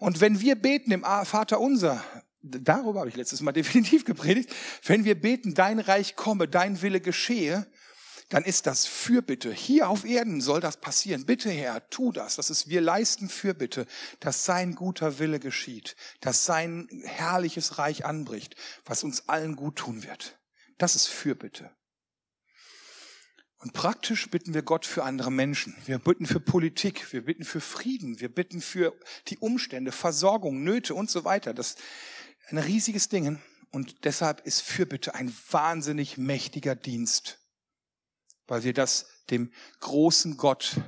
Und 0.00 0.20
wenn 0.20 0.40
wir 0.40 0.56
beten 0.56 0.90
im 0.90 1.04
Vater 1.04 1.60
unser, 1.60 2.02
darüber 2.42 2.98
habe 3.00 3.08
ich 3.08 3.14
letztes 3.14 3.40
Mal 3.40 3.52
definitiv 3.62 4.04
gepredigt, 4.04 4.52
wenn 4.84 5.04
wir 5.04 5.20
beten, 5.20 5.54
dein 5.54 5.78
Reich 5.78 6.16
komme, 6.16 6.48
dein 6.48 6.82
Wille 6.82 7.00
geschehe, 7.00 7.70
dann 8.30 8.42
ist 8.42 8.66
das 8.66 8.84
Fürbitte. 8.84 9.52
Hier 9.52 9.88
auf 9.88 10.04
Erden 10.04 10.40
soll 10.40 10.60
das 10.60 10.78
passieren. 10.78 11.24
Bitte 11.24 11.50
Herr, 11.50 11.88
tu 11.88 12.10
das. 12.10 12.34
Das 12.34 12.50
ist, 12.50 12.68
wir 12.68 12.80
leisten 12.80 13.28
Fürbitte, 13.28 13.86
dass 14.18 14.44
sein 14.44 14.74
guter 14.74 15.20
Wille 15.20 15.38
geschieht, 15.38 15.94
dass 16.20 16.46
sein 16.46 16.88
herrliches 17.04 17.78
Reich 17.78 18.04
anbricht, 18.04 18.56
was 18.84 19.04
uns 19.04 19.28
allen 19.28 19.54
gut 19.54 19.76
tun 19.76 20.02
wird. 20.02 20.40
Das 20.78 20.96
ist 20.96 21.06
Fürbitte. 21.06 21.70
Und 23.60 23.74
praktisch 23.74 24.30
bitten 24.30 24.54
wir 24.54 24.62
Gott 24.62 24.86
für 24.86 25.04
andere 25.04 25.30
Menschen. 25.30 25.76
Wir 25.84 25.98
bitten 25.98 26.24
für 26.24 26.40
Politik, 26.40 27.12
wir 27.12 27.22
bitten 27.22 27.44
für 27.44 27.60
Frieden, 27.60 28.18
wir 28.18 28.30
bitten 28.30 28.62
für 28.62 28.98
die 29.28 29.36
Umstände, 29.36 29.92
Versorgung, 29.92 30.64
Nöte 30.64 30.94
und 30.94 31.10
so 31.10 31.24
weiter. 31.24 31.52
Das 31.52 31.72
ist 31.72 31.78
ein 32.48 32.58
riesiges 32.58 33.10
Ding. 33.10 33.38
Und 33.70 34.04
deshalb 34.04 34.46
ist 34.46 34.62
Fürbitte 34.62 35.14
ein 35.14 35.32
wahnsinnig 35.50 36.16
mächtiger 36.16 36.74
Dienst, 36.74 37.38
weil 38.46 38.64
wir 38.64 38.72
das 38.72 39.06
dem 39.28 39.52
großen 39.80 40.38
Gott 40.38 40.80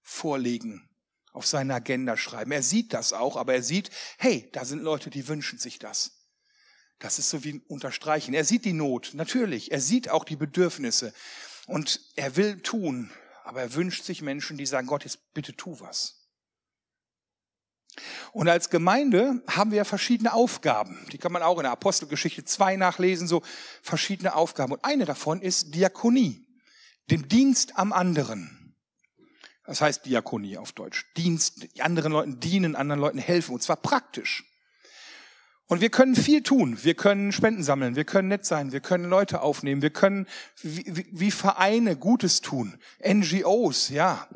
vorlegen, 0.00 0.88
auf 1.32 1.46
seine 1.46 1.74
Agenda 1.74 2.16
schreiben. 2.16 2.52
Er 2.52 2.62
sieht 2.62 2.94
das 2.94 3.12
auch, 3.12 3.36
aber 3.36 3.54
er 3.54 3.62
sieht, 3.62 3.90
hey, 4.16 4.48
da 4.52 4.64
sind 4.64 4.82
Leute, 4.82 5.10
die 5.10 5.28
wünschen 5.28 5.58
sich 5.58 5.78
das. 5.78 6.24
Das 6.98 7.18
ist 7.18 7.28
so 7.28 7.44
wie 7.44 7.52
ein 7.52 7.62
Unterstreichen. 7.68 8.32
Er 8.32 8.44
sieht 8.44 8.64
die 8.64 8.72
Not, 8.72 9.10
natürlich. 9.12 9.72
Er 9.72 9.80
sieht 9.80 10.08
auch 10.08 10.24
die 10.24 10.36
Bedürfnisse. 10.36 11.12
Und 11.66 12.00
er 12.16 12.36
will 12.36 12.60
tun, 12.60 13.10
aber 13.44 13.62
er 13.62 13.74
wünscht 13.74 14.04
sich 14.04 14.22
Menschen, 14.22 14.56
die 14.56 14.66
sagen, 14.66 14.86
Gott, 14.86 15.04
jetzt 15.04 15.32
bitte 15.34 15.56
tu 15.56 15.80
was. 15.80 16.24
Und 18.32 18.48
als 18.48 18.70
Gemeinde 18.70 19.42
haben 19.48 19.70
wir 19.70 19.84
verschiedene 19.84 20.32
Aufgaben. 20.32 21.06
Die 21.12 21.18
kann 21.18 21.32
man 21.32 21.42
auch 21.42 21.58
in 21.58 21.62
der 21.62 21.72
Apostelgeschichte 21.72 22.44
2 22.44 22.76
nachlesen, 22.76 23.28
so 23.28 23.42
verschiedene 23.82 24.34
Aufgaben. 24.34 24.72
Und 24.72 24.84
eine 24.84 25.04
davon 25.04 25.40
ist 25.40 25.74
Diakonie, 25.74 26.44
den 27.10 27.28
Dienst 27.28 27.78
am 27.78 27.92
anderen. 27.92 28.76
Das 29.64 29.80
heißt 29.80 30.04
Diakonie 30.04 30.58
auf 30.58 30.72
Deutsch. 30.72 31.06
Dienst, 31.16 31.66
anderen 31.78 32.12
Leuten 32.12 32.40
dienen, 32.40 32.76
anderen 32.76 33.00
Leuten 33.00 33.18
helfen. 33.18 33.54
Und 33.54 33.62
zwar 33.62 33.76
praktisch. 33.76 34.44
Und 35.66 35.80
wir 35.80 35.90
können 35.90 36.14
viel 36.14 36.42
tun. 36.42 36.78
Wir 36.82 36.94
können 36.94 37.32
Spenden 37.32 37.62
sammeln. 37.62 37.96
Wir 37.96 38.04
können 38.04 38.28
nett 38.28 38.44
sein. 38.44 38.72
Wir 38.72 38.80
können 38.80 39.08
Leute 39.08 39.40
aufnehmen. 39.40 39.80
Wir 39.80 39.90
können 39.90 40.26
wie, 40.60 41.06
wie 41.10 41.30
Vereine 41.30 41.96
Gutes 41.96 42.42
tun. 42.42 42.78
NGOs, 43.02 43.88
ja. 43.88 44.28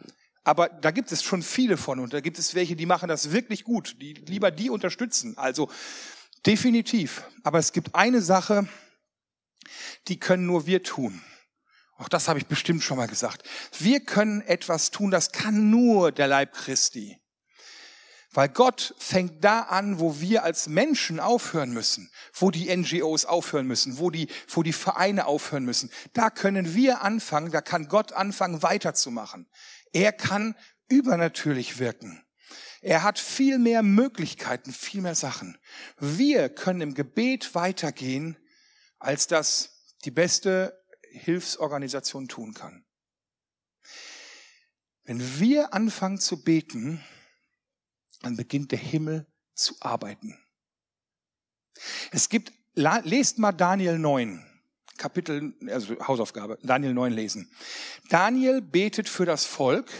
Aber 0.48 0.70
da 0.70 0.90
gibt 0.90 1.12
es 1.12 1.22
schon 1.22 1.42
viele 1.42 1.76
von 1.76 2.00
und 2.00 2.14
da 2.14 2.20
gibt 2.20 2.38
es 2.38 2.54
welche, 2.54 2.74
die 2.74 2.86
machen 2.86 3.10
das 3.10 3.32
wirklich 3.32 3.64
gut, 3.64 3.96
die 4.00 4.14
lieber 4.14 4.50
die 4.50 4.70
unterstützen. 4.70 5.36
Also 5.36 5.70
definitiv. 6.46 7.22
Aber 7.42 7.58
es 7.58 7.72
gibt 7.72 7.94
eine 7.94 8.22
Sache, 8.22 8.66
die 10.08 10.18
können 10.18 10.46
nur 10.46 10.66
wir 10.66 10.82
tun. 10.82 11.20
Auch 11.98 12.08
das 12.08 12.28
habe 12.28 12.38
ich 12.38 12.46
bestimmt 12.46 12.82
schon 12.82 12.96
mal 12.96 13.08
gesagt. 13.08 13.42
Wir 13.78 14.00
können 14.00 14.40
etwas 14.40 14.90
tun, 14.90 15.10
das 15.10 15.32
kann 15.32 15.68
nur 15.68 16.12
der 16.12 16.28
Leib 16.28 16.54
Christi. 16.54 17.18
Weil 18.32 18.50
Gott 18.50 18.94
fängt 18.98 19.42
da 19.42 19.60
an, 19.62 20.00
wo 20.00 20.20
wir 20.20 20.44
als 20.44 20.68
Menschen 20.68 21.18
aufhören 21.18 21.72
müssen, 21.72 22.10
wo 22.34 22.50
die 22.50 22.74
NGOs 22.74 23.24
aufhören 23.24 23.66
müssen, 23.66 23.98
wo 23.98 24.10
die, 24.10 24.28
wo 24.48 24.62
die 24.62 24.74
Vereine 24.74 25.26
aufhören 25.26 25.64
müssen. 25.64 25.90
Da 26.12 26.28
können 26.28 26.74
wir 26.74 27.02
anfangen, 27.02 27.50
da 27.50 27.62
kann 27.62 27.88
Gott 27.88 28.12
anfangen 28.12 28.62
weiterzumachen. 28.62 29.48
Er 29.92 30.12
kann 30.12 30.54
übernatürlich 30.88 31.78
wirken. 31.78 32.22
Er 32.80 33.02
hat 33.02 33.18
viel 33.18 33.58
mehr 33.58 33.82
Möglichkeiten, 33.82 34.72
viel 34.72 35.00
mehr 35.00 35.14
Sachen. 35.14 35.58
Wir 35.98 36.48
können 36.48 36.82
im 36.82 36.94
Gebet 36.94 37.54
weitergehen, 37.54 38.36
als 38.98 39.26
das 39.26 39.84
die 40.04 40.10
beste 40.10 40.78
Hilfsorganisation 41.10 42.28
tun 42.28 42.54
kann. 42.54 42.84
Wenn 45.04 45.40
wir 45.40 45.72
anfangen 45.72 46.18
zu 46.18 46.42
beten, 46.42 47.02
dann 48.22 48.36
beginnt 48.36 48.72
der 48.72 48.78
Himmel 48.78 49.26
zu 49.54 49.74
arbeiten. 49.80 50.38
Es 52.10 52.28
gibt, 52.28 52.52
lest 52.74 53.38
mal 53.38 53.52
Daniel 53.52 53.98
9, 53.98 54.44
Kapitel, 54.96 55.54
also 55.68 55.98
Hausaufgabe, 56.00 56.58
Daniel 56.62 56.92
9 56.94 57.12
lesen. 57.12 57.50
Daniel 58.08 58.60
betet 58.60 59.08
für 59.08 59.26
das 59.26 59.44
Volk 59.44 59.90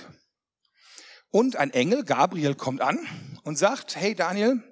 und 1.31 1.57
ein 1.57 1.71
Engel, 1.71 2.05
Gabriel, 2.05 2.55
kommt 2.55 2.81
an 2.81 2.99
und 3.45 3.57
sagt, 3.57 3.97
hey 3.97 4.15
Daniel, 4.15 4.63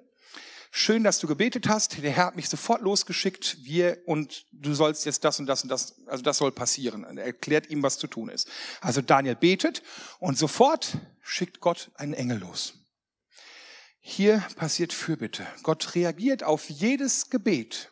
schön, 0.71 1.03
dass 1.03 1.19
du 1.19 1.27
gebetet 1.27 1.67
hast. 1.67 2.01
Der 2.01 2.11
Herr 2.11 2.25
hat 2.27 2.35
mich 2.35 2.49
sofort 2.49 2.81
losgeschickt. 2.81 3.57
Wir 3.61 3.99
und 4.05 4.45
du 4.51 4.73
sollst 4.73 5.05
jetzt 5.05 5.23
das 5.23 5.39
und 5.39 5.45
das 5.45 5.63
und 5.63 5.69
das, 5.69 6.01
also 6.07 6.23
das 6.23 6.37
soll 6.37 6.51
passieren. 6.51 7.03
Er 7.03 7.25
erklärt 7.25 7.69
ihm, 7.69 7.83
was 7.83 7.97
zu 7.97 8.07
tun 8.07 8.29
ist. 8.29 8.49
Also 8.81 9.01
Daniel 9.01 9.35
betet 9.35 9.83
und 10.19 10.37
sofort 10.37 10.97
schickt 11.21 11.59
Gott 11.59 11.91
einen 11.95 12.13
Engel 12.13 12.39
los. 12.39 12.73
Hier 14.09 14.41
passiert 14.55 14.93
Fürbitte. 14.93 15.45
Gott 15.63 15.93
reagiert 15.93 16.41
auf 16.41 16.69
jedes 16.69 17.29
Gebet 17.29 17.91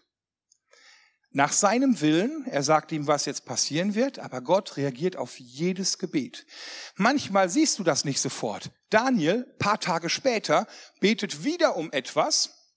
nach 1.31 1.51
seinem 1.51 1.99
Willen. 1.99 2.45
Er 2.47 2.63
sagt 2.63 2.93
ihm, 2.93 3.05
was 3.05 3.25
jetzt 3.25 3.45
passieren 3.45 3.95
wird, 3.95 4.19
aber 4.19 4.39
Gott 4.39 4.77
reagiert 4.77 5.17
auf 5.17 5.37
jedes 5.37 5.97
Gebet. 5.97 6.47
Manchmal 6.95 7.49
siehst 7.49 7.79
du 7.79 7.83
das 7.83 8.05
nicht 8.05 8.21
sofort. 8.21 8.71
Daniel, 8.89 9.43
paar 9.59 9.81
Tage 9.81 10.09
später, 10.09 10.67
betet 11.01 11.43
wieder 11.43 11.75
um 11.75 11.91
etwas 11.91 12.75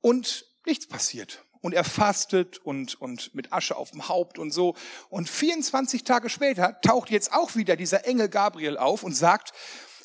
und 0.00 0.44
nichts 0.66 0.88
passiert. 0.88 1.44
Und 1.60 1.74
er 1.74 1.84
fastet 1.84 2.58
und, 2.58 3.00
und 3.00 3.36
mit 3.36 3.52
Asche 3.52 3.76
auf 3.76 3.92
dem 3.92 4.08
Haupt 4.08 4.36
und 4.36 4.50
so. 4.50 4.74
Und 5.10 5.30
24 5.30 6.02
Tage 6.02 6.28
später 6.28 6.80
taucht 6.80 7.08
jetzt 7.10 7.32
auch 7.32 7.54
wieder 7.54 7.76
dieser 7.76 8.04
Engel 8.04 8.28
Gabriel 8.28 8.76
auf 8.78 9.04
und 9.04 9.14
sagt, 9.14 9.52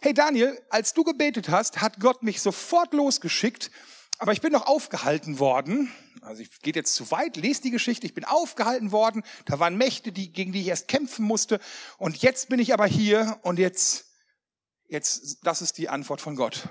hey 0.01 0.13
Daniel, 0.13 0.61
als 0.69 0.93
du 0.93 1.03
gebetet 1.03 1.49
hast, 1.49 1.81
hat 1.81 1.99
Gott 1.99 2.23
mich 2.23 2.41
sofort 2.41 2.93
losgeschickt, 2.93 3.71
aber 4.17 4.33
ich 4.33 4.41
bin 4.41 4.51
noch 4.51 4.67
aufgehalten 4.67 5.39
worden 5.39 5.91
also 6.21 6.41
ich 6.41 6.61
geht 6.61 6.75
jetzt 6.75 6.95
zu 6.95 7.11
weit, 7.11 7.37
lese 7.37 7.61
die 7.61 7.71
Geschichte, 7.71 8.05
ich 8.05 8.13
bin 8.13 8.25
aufgehalten 8.25 8.91
worden, 8.91 9.23
da 9.45 9.59
waren 9.59 9.77
Mächte, 9.77 10.11
die, 10.11 10.31
gegen 10.31 10.51
die 10.51 10.61
ich 10.61 10.67
erst 10.67 10.87
kämpfen 10.87 11.25
musste 11.25 11.59
und 11.97 12.17
jetzt 12.17 12.49
bin 12.49 12.59
ich 12.59 12.73
aber 12.73 12.85
hier 12.85 13.39
und 13.43 13.59
jetzt, 13.59 14.05
jetzt, 14.87 15.39
das 15.43 15.61
ist 15.61 15.77
die 15.77 15.89
Antwort 15.89 16.21
von 16.21 16.35
Gott. 16.35 16.69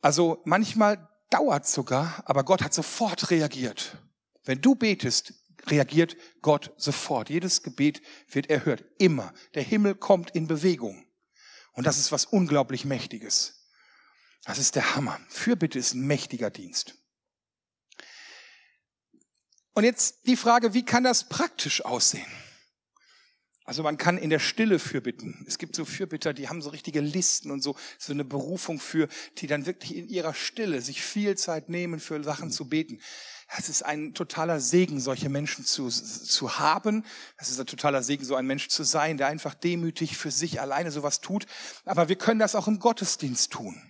Also 0.00 0.40
manchmal 0.44 1.08
dauert 1.30 1.66
sogar, 1.66 2.22
aber 2.26 2.44
Gott 2.44 2.62
hat 2.62 2.74
sofort 2.74 3.30
reagiert. 3.30 3.98
Wenn 4.44 4.60
du 4.60 4.74
betest, 4.74 5.34
reagiert 5.66 6.16
Gott 6.42 6.72
sofort. 6.76 7.28
Jedes 7.28 7.62
Gebet 7.62 8.00
wird 8.30 8.48
erhört. 8.48 8.84
Immer. 8.98 9.32
Der 9.54 9.64
Himmel 9.64 9.96
kommt 9.96 10.30
in 10.30 10.46
Bewegung. 10.46 11.05
Und 11.76 11.86
das 11.86 11.98
ist 11.98 12.10
was 12.10 12.24
unglaublich 12.24 12.84
Mächtiges. 12.84 13.68
Das 14.44 14.58
ist 14.58 14.74
der 14.74 14.96
Hammer. 14.96 15.20
Fürbitte 15.28 15.78
ist 15.78 15.94
ein 15.94 16.06
mächtiger 16.06 16.50
Dienst. 16.50 16.94
Und 19.74 19.84
jetzt 19.84 20.26
die 20.26 20.36
Frage, 20.36 20.72
wie 20.72 20.84
kann 20.84 21.04
das 21.04 21.28
praktisch 21.28 21.84
aussehen? 21.84 22.30
Also 23.66 23.82
man 23.82 23.98
kann 23.98 24.16
in 24.16 24.30
der 24.30 24.38
Stille 24.38 24.78
fürbitten. 24.78 25.44
Es 25.48 25.58
gibt 25.58 25.74
so 25.74 25.84
Fürbitter, 25.84 26.32
die 26.32 26.48
haben 26.48 26.62
so 26.62 26.70
richtige 26.70 27.00
Listen 27.00 27.50
und 27.50 27.62
so, 27.62 27.74
so 27.98 28.12
eine 28.12 28.24
Berufung 28.24 28.78
für, 28.78 29.08
die 29.38 29.48
dann 29.48 29.66
wirklich 29.66 29.96
in 29.96 30.08
ihrer 30.08 30.34
Stille 30.34 30.80
sich 30.80 31.02
viel 31.02 31.36
Zeit 31.36 31.68
nehmen, 31.68 31.98
für 31.98 32.22
Sachen 32.22 32.52
zu 32.52 32.68
beten. 32.68 33.00
Es 33.58 33.68
ist 33.68 33.82
ein 33.82 34.14
totaler 34.14 34.60
Segen, 34.60 35.00
solche 35.00 35.28
Menschen 35.28 35.64
zu, 35.64 35.88
zu 35.88 36.60
haben. 36.60 37.04
Es 37.38 37.50
ist 37.50 37.58
ein 37.58 37.66
totaler 37.66 38.04
Segen, 38.04 38.24
so 38.24 38.36
ein 38.36 38.46
Mensch 38.46 38.68
zu 38.68 38.84
sein, 38.84 39.16
der 39.16 39.26
einfach 39.26 39.54
demütig 39.54 40.16
für 40.16 40.30
sich 40.30 40.60
alleine 40.60 40.92
sowas 40.92 41.20
tut. 41.20 41.46
Aber 41.84 42.08
wir 42.08 42.16
können 42.16 42.38
das 42.38 42.54
auch 42.54 42.68
im 42.68 42.78
Gottesdienst 42.78 43.50
tun. 43.50 43.80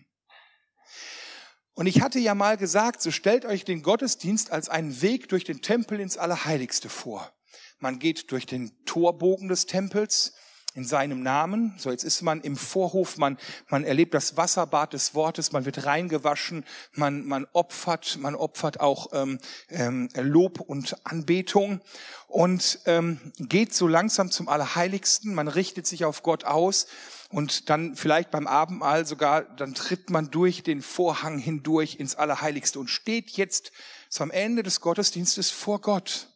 Und 1.75 1.87
ich 1.87 2.01
hatte 2.01 2.19
ja 2.19 2.35
mal 2.35 2.57
gesagt, 2.57 3.03
so 3.03 3.11
stellt 3.11 3.45
euch 3.45 3.67
den 3.67 3.83
Gottesdienst 3.83 4.51
als 4.51 4.71
einen 4.71 5.03
Weg 5.03 5.29
durch 5.29 5.45
den 5.45 5.61
Tempel 5.61 6.01
ins 6.01 6.17
Allerheiligste 6.17 6.89
vor. 6.89 7.36
Man 7.79 7.99
geht 7.99 8.31
durch 8.33 8.47
den 8.47 8.73
Torbogen 8.85 9.49
des 9.49 9.67
Tempels 9.67 10.33
in 10.77 10.85
seinem 10.85 11.23
Namen. 11.23 11.75
So, 11.79 11.91
jetzt 11.91 12.05
ist 12.05 12.23
man 12.23 12.43
im 12.43 12.57
Vorhof, 12.57 13.17
man, 13.17 13.39
man 13.69 13.83
erlebt 13.83 14.12
das 14.12 14.37
Wasserbad 14.37 14.93
des 14.93 15.15
Wortes, 15.15 15.53
man 15.53 15.65
wird 15.65 15.87
reingewaschen, 15.87 16.65
man, 16.93 17.25
man 17.25 17.47
opfert, 17.53 18.19
man 18.21 18.35
opfert 18.35 18.81
auch 18.81 19.09
ähm, 19.12 19.39
ähm, 19.71 20.11
Lob 20.15 20.61
und 20.61 20.97
Anbetung 21.05 21.81
und 22.29 22.81
ähm, 22.85 23.33
geht 23.39 23.75
so 23.75 23.89
langsam 23.89 24.31
zum 24.31 24.49
Allerheiligsten, 24.49 25.35
man 25.35 25.49
richtet 25.49 25.87
sich 25.87 26.05
auf 26.05 26.23
Gott 26.23 26.45
aus 26.45 26.87
und 27.31 27.71
dann 27.71 27.97
vielleicht 27.97 28.31
beim 28.31 28.47
Abendmahl 28.47 29.07
sogar, 29.07 29.43
dann 29.43 29.75
tritt 29.75 30.11
man 30.11 30.31
durch 30.31 30.62
den 30.62 30.83
Vorhang 30.83 31.39
hindurch 31.39 31.97
ins 31.99 32.17
Allerheiligste 32.17 32.79
und 32.79 32.89
steht 32.89 33.31
jetzt 33.31 33.73
am 34.19 34.31
Ende 34.31 34.62
des 34.62 34.81
Gottesdienstes 34.81 35.51
vor 35.51 35.81
Gott. 35.81 36.29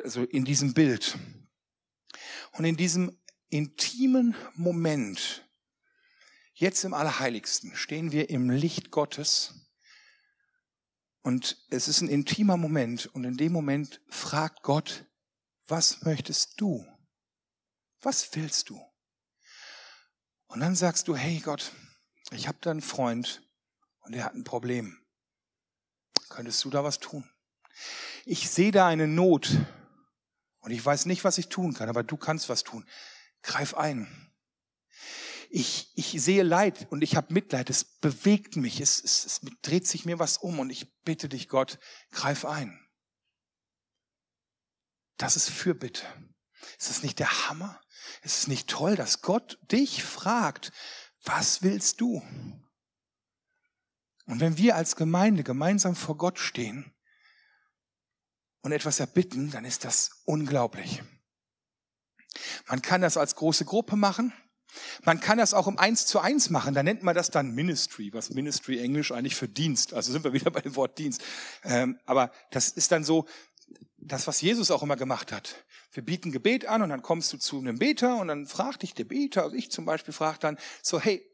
Also 0.00 0.24
in 0.24 0.44
diesem 0.44 0.74
Bild. 0.74 1.18
Und 2.52 2.64
in 2.64 2.76
diesem 2.76 3.18
intimen 3.50 4.36
Moment, 4.54 5.48
jetzt 6.54 6.84
im 6.84 6.94
Allerheiligsten, 6.94 7.74
stehen 7.76 8.12
wir 8.12 8.30
im 8.30 8.50
Licht 8.50 8.90
Gottes. 8.90 9.54
Und 11.22 11.56
es 11.70 11.88
ist 11.88 12.00
ein 12.00 12.08
intimer 12.08 12.56
Moment. 12.56 13.06
Und 13.06 13.24
in 13.24 13.36
dem 13.36 13.52
Moment 13.52 14.00
fragt 14.08 14.62
Gott, 14.62 15.06
was 15.66 16.02
möchtest 16.02 16.60
du? 16.60 16.86
Was 18.00 18.34
willst 18.34 18.70
du? 18.70 18.80
Und 20.46 20.60
dann 20.60 20.74
sagst 20.74 21.08
du, 21.08 21.16
hey 21.16 21.40
Gott, 21.40 21.72
ich 22.30 22.48
habe 22.48 22.58
da 22.60 22.70
einen 22.70 22.80
Freund 22.80 23.42
und 24.00 24.14
der 24.14 24.24
hat 24.24 24.34
ein 24.34 24.44
Problem. 24.44 24.98
Könntest 26.28 26.64
du 26.64 26.70
da 26.70 26.84
was 26.84 26.98
tun? 26.98 27.28
Ich 28.24 28.50
sehe 28.50 28.72
da 28.72 28.86
eine 28.86 29.06
Not 29.06 29.50
und 30.60 30.70
ich 30.70 30.84
weiß 30.84 31.06
nicht, 31.06 31.24
was 31.24 31.38
ich 31.38 31.48
tun 31.48 31.74
kann, 31.74 31.88
aber 31.88 32.02
du 32.02 32.16
kannst 32.16 32.48
was 32.48 32.64
tun. 32.64 32.84
Greif 33.42 33.74
ein. 33.74 34.32
Ich, 35.50 35.92
ich 35.94 36.20
sehe 36.22 36.42
Leid 36.42 36.88
und 36.90 37.02
ich 37.02 37.16
habe 37.16 37.32
Mitleid. 37.32 37.70
Es 37.70 37.84
bewegt 37.84 38.56
mich. 38.56 38.80
Es, 38.80 39.02
es, 39.02 39.24
es 39.24 39.40
dreht 39.62 39.86
sich 39.86 40.04
mir 40.04 40.18
was 40.18 40.36
um 40.36 40.58
und 40.58 40.70
ich 40.70 41.02
bitte 41.04 41.28
dich, 41.28 41.48
Gott, 41.48 41.78
greif 42.10 42.44
ein. 42.44 42.78
Das 45.16 45.36
ist 45.36 45.48
Fürbitte. 45.48 46.04
Ist 46.78 46.90
das 46.90 47.02
nicht 47.02 47.18
der 47.18 47.48
Hammer? 47.48 47.80
Ist 48.22 48.38
es 48.38 48.46
nicht 48.46 48.68
toll, 48.68 48.94
dass 48.94 49.22
Gott 49.22 49.58
dich 49.70 50.02
fragt, 50.02 50.72
was 51.22 51.62
willst 51.62 52.00
du? 52.00 52.22
Und 54.26 54.40
wenn 54.40 54.58
wir 54.58 54.76
als 54.76 54.96
Gemeinde 54.96 55.44
gemeinsam 55.44 55.96
vor 55.96 56.18
Gott 56.18 56.38
stehen 56.38 56.92
und 58.62 58.72
etwas 58.72 59.00
erbitten, 59.00 59.50
dann 59.50 59.64
ist 59.64 59.84
das 59.84 60.22
unglaublich. 60.24 61.02
Man 62.68 62.82
kann 62.82 63.00
das 63.00 63.16
als 63.16 63.36
große 63.36 63.64
Gruppe 63.64 63.96
machen. 63.96 64.32
Man 65.02 65.20
kann 65.20 65.38
das 65.38 65.54
auch 65.54 65.66
um 65.66 65.78
eins 65.78 66.06
zu 66.06 66.20
eins 66.20 66.50
machen. 66.50 66.74
Da 66.74 66.82
nennt 66.82 67.02
man 67.02 67.14
das 67.14 67.30
dann 67.30 67.54
Ministry, 67.54 68.12
was 68.12 68.30
Ministry 68.30 68.78
Englisch 68.78 69.12
eigentlich 69.12 69.34
für 69.34 69.48
Dienst. 69.48 69.94
Also 69.94 70.12
sind 70.12 70.24
wir 70.24 70.32
wieder 70.32 70.50
bei 70.50 70.60
dem 70.60 70.76
Wort 70.76 70.98
Dienst. 70.98 71.22
Ähm, 71.64 71.98
aber 72.04 72.30
das 72.50 72.68
ist 72.68 72.92
dann 72.92 73.04
so, 73.04 73.26
das, 73.96 74.26
was 74.26 74.40
Jesus 74.40 74.70
auch 74.70 74.82
immer 74.82 74.96
gemacht 74.96 75.32
hat. 75.32 75.64
Wir 75.92 76.04
bieten 76.04 76.32
Gebet 76.32 76.66
an 76.66 76.82
und 76.82 76.90
dann 76.90 77.02
kommst 77.02 77.32
du 77.32 77.38
zu 77.38 77.58
einem 77.58 77.78
Beter 77.78 78.16
und 78.16 78.28
dann 78.28 78.46
fragt 78.46 78.82
dich 78.82 78.94
der 78.94 79.04
Beter, 79.04 79.42
also 79.42 79.56
ich 79.56 79.70
zum 79.70 79.84
Beispiel 79.84 80.14
frage 80.14 80.38
dann 80.38 80.58
so, 80.82 81.00
hey, 81.00 81.24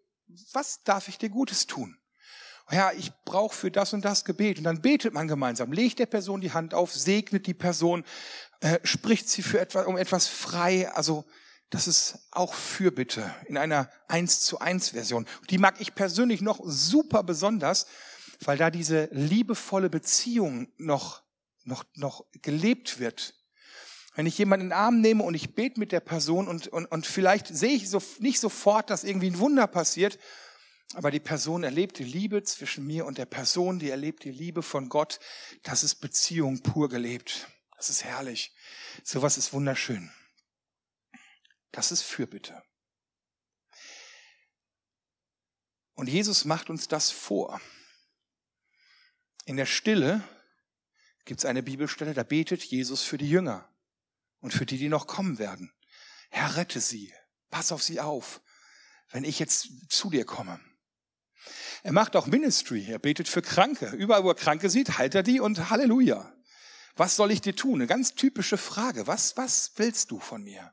was 0.52 0.82
darf 0.82 1.08
ich 1.08 1.18
dir 1.18 1.28
Gutes 1.28 1.66
tun? 1.66 1.98
Ja, 2.70 2.92
ich 2.92 3.12
brauche 3.24 3.54
für 3.54 3.70
das 3.70 3.92
und 3.92 4.04
das 4.04 4.24
Gebet. 4.24 4.58
Und 4.58 4.64
dann 4.64 4.80
betet 4.80 5.12
man 5.12 5.28
gemeinsam, 5.28 5.72
legt 5.72 5.98
der 5.98 6.06
Person 6.06 6.40
die 6.40 6.52
Hand 6.52 6.72
auf, 6.72 6.92
segnet 6.92 7.46
die 7.46 7.54
Person, 7.54 8.04
äh, 8.60 8.78
spricht 8.84 9.28
sie 9.28 9.42
für 9.42 9.60
etwas, 9.60 9.86
um 9.86 9.96
etwas 9.96 10.26
frei. 10.26 10.90
Also 10.92 11.24
das 11.70 11.86
ist 11.86 12.18
auch 12.30 12.54
Fürbitte 12.54 13.34
in 13.46 13.58
einer 13.58 13.90
1 14.08 14.40
zu 14.40 14.60
1 14.60 14.90
Version. 14.90 15.26
Die 15.50 15.58
mag 15.58 15.80
ich 15.80 15.94
persönlich 15.94 16.40
noch 16.40 16.60
super 16.64 17.22
besonders, 17.22 17.86
weil 18.40 18.56
da 18.56 18.70
diese 18.70 19.08
liebevolle 19.12 19.90
Beziehung 19.90 20.68
noch, 20.78 21.22
noch, 21.64 21.84
noch 21.96 22.24
gelebt 22.42 22.98
wird. 22.98 23.34
Wenn 24.14 24.26
ich 24.26 24.38
jemanden 24.38 24.66
in 24.66 24.70
den 24.70 24.78
Arm 24.78 25.00
nehme 25.00 25.24
und 25.24 25.34
ich 25.34 25.54
bete 25.54 25.80
mit 25.80 25.90
der 25.90 26.00
Person 26.00 26.46
und, 26.46 26.68
und, 26.68 26.86
und 26.86 27.06
vielleicht 27.06 27.48
sehe 27.48 27.74
ich 27.74 27.90
so, 27.90 28.00
nicht 28.20 28.38
sofort, 28.38 28.88
dass 28.88 29.02
irgendwie 29.02 29.30
ein 29.30 29.38
Wunder 29.40 29.66
passiert, 29.66 30.18
aber 30.92 31.10
die 31.10 31.20
Person 31.20 31.64
erlebt 31.64 31.98
die 31.98 32.04
Liebe 32.04 32.42
zwischen 32.42 32.86
mir 32.86 33.06
und 33.06 33.18
der 33.18 33.26
Person, 33.26 33.78
die 33.78 33.90
erlebt 33.90 34.24
die 34.24 34.30
Liebe 34.30 34.62
von 34.62 34.88
Gott. 34.88 35.18
Das 35.62 35.82
ist 35.82 35.96
Beziehung 35.96 36.62
pur 36.62 36.88
gelebt. 36.88 37.48
Das 37.76 37.90
ist 37.90 38.04
herrlich. 38.04 38.54
Sowas 39.02 39.36
ist 39.36 39.52
wunderschön. 39.52 40.12
Das 41.72 41.90
ist 41.90 42.02
Fürbitte. 42.02 42.62
Und 45.94 46.08
Jesus 46.08 46.44
macht 46.44 46.70
uns 46.70 46.86
das 46.86 47.10
vor. 47.10 47.60
In 49.46 49.56
der 49.56 49.66
Stille 49.66 50.22
gibt 51.24 51.40
es 51.40 51.44
eine 51.44 51.62
Bibelstelle, 51.62 52.14
da 52.14 52.22
betet 52.22 52.62
Jesus 52.64 53.02
für 53.02 53.18
die 53.18 53.28
Jünger 53.28 53.68
und 54.40 54.52
für 54.52 54.66
die, 54.66 54.78
die 54.78 54.88
noch 54.88 55.06
kommen 55.06 55.38
werden. 55.38 55.72
Herr, 56.30 56.56
rette 56.56 56.80
sie, 56.80 57.12
pass 57.50 57.72
auf 57.72 57.82
sie 57.82 58.00
auf, 58.00 58.42
wenn 59.10 59.24
ich 59.24 59.38
jetzt 59.38 59.90
zu 59.90 60.10
dir 60.10 60.24
komme. 60.24 60.60
Er 61.84 61.92
macht 61.92 62.16
auch 62.16 62.26
Ministry, 62.26 62.86
er 62.88 62.98
betet 62.98 63.28
für 63.28 63.42
Kranke. 63.42 63.90
Überall, 63.90 64.24
wo 64.24 64.30
er 64.30 64.34
Kranke 64.34 64.70
sieht, 64.70 64.96
heilt 64.96 65.14
er 65.14 65.22
die 65.22 65.38
und 65.38 65.68
Halleluja. 65.68 66.32
Was 66.96 67.14
soll 67.14 67.30
ich 67.30 67.42
dir 67.42 67.54
tun? 67.54 67.74
Eine 67.74 67.86
ganz 67.86 68.14
typische 68.14 68.56
Frage. 68.56 69.06
Was, 69.06 69.36
was 69.36 69.72
willst 69.76 70.10
du 70.10 70.18
von 70.18 70.42
mir? 70.42 70.72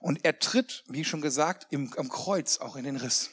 Und 0.00 0.26
er 0.26 0.38
tritt, 0.38 0.84
wie 0.86 1.02
schon 1.06 1.22
gesagt, 1.22 1.66
im, 1.70 1.94
am 1.96 2.10
Kreuz 2.10 2.58
auch 2.58 2.76
in 2.76 2.84
den 2.84 2.96
Riss. 2.96 3.30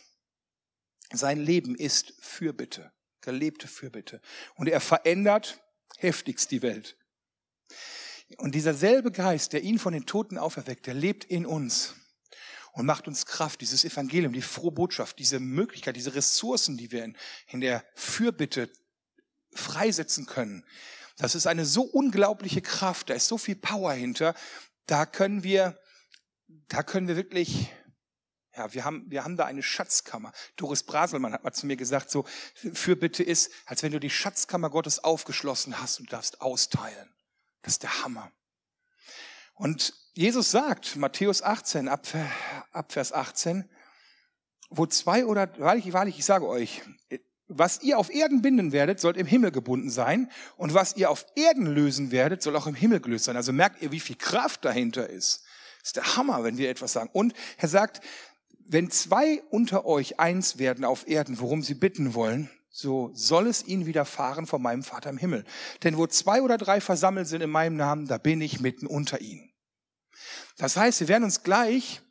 Sein 1.11 1.41
Leben 1.41 1.75
ist 1.75 2.13
Fürbitte, 2.21 2.93
gelebte 3.19 3.67
Fürbitte. 3.67 4.21
Und 4.55 4.69
er 4.69 4.79
verändert 4.79 5.61
heftigst 5.97 6.49
die 6.51 6.61
Welt. 6.61 6.95
Und 8.37 8.55
dieser 8.55 8.73
selbe 8.73 9.11
Geist, 9.11 9.51
der 9.51 9.63
ihn 9.63 9.79
von 9.79 9.91
den 9.91 10.05
Toten 10.05 10.37
auferweckt, 10.37 10.87
der 10.87 10.93
lebt 10.93 11.25
in 11.25 11.45
uns 11.45 11.93
und 12.75 12.85
macht 12.85 13.07
uns 13.07 13.25
Kraft, 13.25 13.61
dieses 13.61 13.83
Evangelium, 13.83 14.31
die 14.31 14.41
frohe 14.41 14.71
Botschaft, 14.71 15.19
diese 15.19 15.39
Möglichkeit, 15.39 15.95
diese 15.95 16.15
Ressourcen, 16.15 16.77
die 16.77 16.91
wir 16.91 17.03
in, 17.03 17.17
in 17.47 17.61
der 17.61 17.83
Fürbitte 17.95 18.69
freisetzen 19.51 20.25
können. 20.25 20.63
Das 21.17 21.35
ist 21.35 21.47
eine 21.47 21.65
so 21.65 21.81
unglaubliche 21.81 22.61
Kraft, 22.61 23.09
da 23.09 23.13
ist 23.13 23.27
so 23.27 23.37
viel 23.37 23.55
Power 23.55 23.93
hinter. 23.93 24.35
Da 24.85 25.05
können 25.05 25.43
wir 25.43 25.79
da 26.47 26.83
können 26.83 27.07
wir 27.07 27.15
wirklich, 27.15 27.71
ja, 28.55 28.73
wir 28.73 28.85
haben, 28.85 29.05
wir 29.09 29.23
haben 29.23 29.37
da 29.37 29.45
eine 29.45 29.63
Schatzkammer. 29.63 30.31
Doris 30.55 30.83
Braselmann 30.83 31.33
hat 31.33 31.43
mal 31.43 31.53
zu 31.53 31.65
mir 31.65 31.77
gesagt, 31.77 32.09
so, 32.09 32.25
Fürbitte 32.73 33.23
ist, 33.23 33.51
als 33.65 33.83
wenn 33.83 33.91
du 33.91 33.99
die 33.99 34.09
Schatzkammer 34.09 34.69
Gottes 34.69 35.03
aufgeschlossen 35.03 35.79
hast 35.79 35.99
und 35.99 36.11
darfst 36.11 36.41
austeilen. 36.41 37.13
Das 37.61 37.73
ist 37.73 37.83
der 37.83 38.03
Hammer. 38.03 38.31
Und 39.55 39.93
Jesus 40.13 40.51
sagt, 40.51 40.95
Matthäus 40.95 41.41
18, 41.41 41.87
ab, 41.87 42.07
ab 42.71 42.91
Vers 42.91 43.11
18, 43.13 43.69
wo 44.69 44.85
zwei 44.85 45.25
oder, 45.25 45.49
wahrlich, 45.59 45.91
wahrlich, 45.93 46.19
ich 46.19 46.25
sage 46.25 46.47
euch, 46.47 46.81
was 47.47 47.83
ihr 47.83 47.99
auf 47.99 48.13
Erden 48.13 48.41
binden 48.41 48.71
werdet, 48.71 48.99
soll 48.99 49.17
im 49.17 49.27
Himmel 49.27 49.51
gebunden 49.51 49.89
sein. 49.89 50.31
Und 50.57 50.73
was 50.73 50.97
ihr 50.97 51.09
auf 51.09 51.25
Erden 51.35 51.67
lösen 51.67 52.11
werdet, 52.11 52.41
soll 52.41 52.55
auch 52.55 52.67
im 52.67 52.75
Himmel 52.75 52.99
gelöst 52.99 53.25
sein. 53.25 53.35
Also 53.35 53.53
merkt 53.53 53.81
ihr, 53.81 53.91
wie 53.91 53.99
viel 53.99 54.15
Kraft 54.15 54.65
dahinter 54.65 55.09
ist. 55.09 55.43
Das 55.79 55.89
ist 55.89 55.95
der 55.95 56.15
Hammer, 56.15 56.43
wenn 56.43 56.57
wir 56.57 56.69
etwas 56.69 56.93
sagen. 56.93 57.09
Und 57.13 57.33
er 57.57 57.67
sagt, 57.67 58.01
wenn 58.67 58.89
zwei 58.89 59.43
unter 59.51 59.85
euch 59.85 60.19
eins 60.19 60.57
werden 60.57 60.83
auf 60.83 61.07
Erden, 61.07 61.39
worum 61.39 61.61
sie 61.61 61.75
bitten 61.75 62.15
wollen, 62.15 62.49
so 62.71 63.11
soll 63.13 63.47
es 63.47 63.65
ihnen 63.65 63.85
widerfahren 63.85 64.47
von 64.47 64.61
meinem 64.61 64.83
Vater 64.83 65.09
im 65.09 65.17
Himmel. 65.17 65.45
Denn 65.83 65.97
wo 65.97 66.07
zwei 66.07 66.41
oder 66.41 66.57
drei 66.57 66.81
versammelt 66.81 67.27
sind 67.27 67.41
in 67.41 67.49
meinem 67.49 67.77
Namen, 67.77 68.07
da 68.07 68.17
bin 68.17 68.41
ich 68.41 68.59
mitten 68.59 68.87
unter 68.87 69.21
ihnen. 69.21 69.44
Das 70.57 70.77
heißt, 70.77 71.01
wir 71.01 71.07
werden 71.07 71.23
uns 71.23 71.43
gleich 71.43 72.01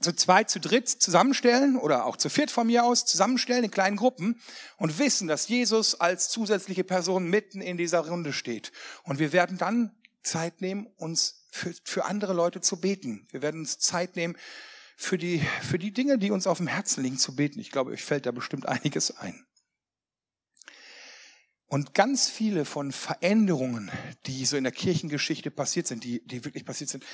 zu 0.00 0.12
zweit, 0.12 0.48
zu 0.50 0.60
dritt 0.60 0.88
zusammenstellen 0.88 1.76
oder 1.76 2.06
auch 2.06 2.16
zu 2.16 2.28
viert 2.28 2.50
von 2.50 2.66
mir 2.66 2.84
aus 2.84 3.04
zusammenstellen 3.04 3.64
in 3.64 3.70
kleinen 3.70 3.96
Gruppen 3.96 4.40
und 4.76 4.98
wissen, 4.98 5.26
dass 5.26 5.48
Jesus 5.48 5.96
als 5.96 6.28
zusätzliche 6.28 6.84
Person 6.84 7.28
mitten 7.28 7.60
in 7.60 7.76
dieser 7.76 8.00
Runde 8.00 8.32
steht. 8.32 8.72
Und 9.02 9.18
wir 9.18 9.32
werden 9.32 9.58
dann 9.58 9.92
Zeit 10.22 10.60
nehmen, 10.60 10.86
uns 10.96 11.46
für, 11.50 11.74
für 11.84 12.04
andere 12.04 12.32
Leute 12.32 12.60
zu 12.60 12.80
beten. 12.80 13.26
Wir 13.30 13.42
werden 13.42 13.60
uns 13.60 13.78
Zeit 13.78 14.16
nehmen, 14.16 14.36
für 14.96 15.16
die, 15.16 15.40
für 15.62 15.78
die 15.78 15.92
Dinge, 15.92 16.18
die 16.18 16.30
uns 16.30 16.46
auf 16.46 16.58
dem 16.58 16.66
Herzen 16.66 17.02
liegen, 17.02 17.18
zu 17.18 17.36
beten. 17.36 17.60
Ich 17.60 17.70
glaube, 17.70 17.92
euch 17.92 18.02
fällt 18.02 18.26
da 18.26 18.32
bestimmt 18.32 18.66
einiges 18.66 19.16
ein. 19.16 19.46
Und 21.66 21.94
ganz 21.94 22.28
viele 22.28 22.64
von 22.64 22.92
Veränderungen, 22.92 23.90
die 24.26 24.44
so 24.46 24.56
in 24.56 24.64
der 24.64 24.72
Kirchengeschichte 24.72 25.50
passiert 25.50 25.86
sind, 25.86 26.02
die, 26.02 26.26
die 26.26 26.44
wirklich 26.44 26.64
passiert 26.64 26.90
sind, 26.90 27.04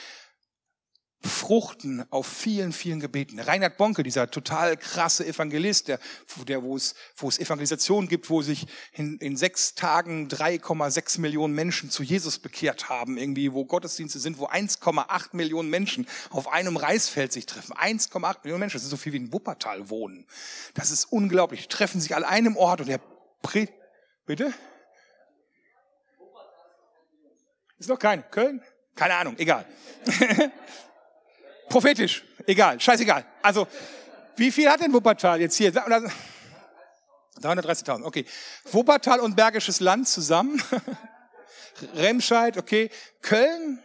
fruchten 1.27 2.05
auf 2.11 2.27
vielen, 2.27 2.73
vielen 2.73 3.01
Gebeten. 3.01 3.41
Reinhard 3.41 3.77
Bonke, 3.77 4.03
dieser 4.03 4.31
total 4.31 4.77
krasse 4.77 5.27
Evangelist, 5.27 5.89
der, 5.89 5.99
der 6.47 6.63
wo, 6.63 6.77
es, 6.77 6.95
wo 7.17 7.29
es 7.29 7.39
Evangelisation 7.39 8.09
gibt, 8.09 8.31
wo 8.31 8.43
sich 8.43 8.67
in, 8.93 9.19
in 9.19 9.37
sechs 9.37 9.75
Tagen 9.75 10.29
3,6 10.29 11.21
Millionen 11.21 11.55
Menschen 11.55 11.91
zu 11.91 12.03
Jesus 12.03 12.39
bekehrt 12.39 12.89
haben, 12.89 13.17
irgendwie, 13.17 13.53
wo 13.53 13.65
Gottesdienste 13.65 14.19
sind, 14.19 14.39
wo 14.39 14.47
1,8 14.47 15.29
Millionen 15.33 15.71
Menschen 15.71 16.07
auf 16.31 16.53
einem 16.53 16.77
Reisfeld 16.77 17.33
sich 17.33 17.47
treffen. 17.47 17.73
1,8 17.73 18.39
Millionen 18.45 18.61
Menschen, 18.61 18.77
das 18.77 18.85
ist 18.85 18.91
so 18.91 18.97
viel 18.97 19.13
wie 19.13 19.19
in 19.19 19.33
Wuppertal 19.33 19.89
wohnen. 19.91 20.27
Das 20.75 20.91
ist 20.91 21.07
unglaublich. 21.07 21.63
Die 21.63 21.69
treffen 21.69 22.01
sich 22.01 22.15
an 22.15 22.25
einem 22.25 22.57
Ort 22.57 22.81
und 22.81 22.89
der 22.89 23.01
Pre 23.43 23.69
Bitte? 24.27 24.55
Ist 27.79 27.89
noch 27.91 27.99
kein. 27.99 28.29
Köln? 28.31 28.63
Keine 28.95 29.15
Ahnung, 29.15 29.37
egal. 29.39 29.67
Prophetisch, 31.69 32.25
egal, 32.47 32.81
scheißegal. 32.81 33.25
Also, 33.43 33.67
wie 34.37 34.51
viel 34.51 34.69
hat 34.69 34.81
denn 34.81 34.93
Wuppertal 34.93 35.41
jetzt 35.41 35.57
hier? 35.57 35.73
330.000, 35.73 38.05
okay. 38.05 38.25
Wuppertal 38.71 39.21
und 39.21 39.37
Bergisches 39.37 39.81
Land 39.81 40.09
zusammen. 40.09 40.63
Remscheid, 41.95 42.57
okay. 42.57 42.91
Köln? 43.23 43.81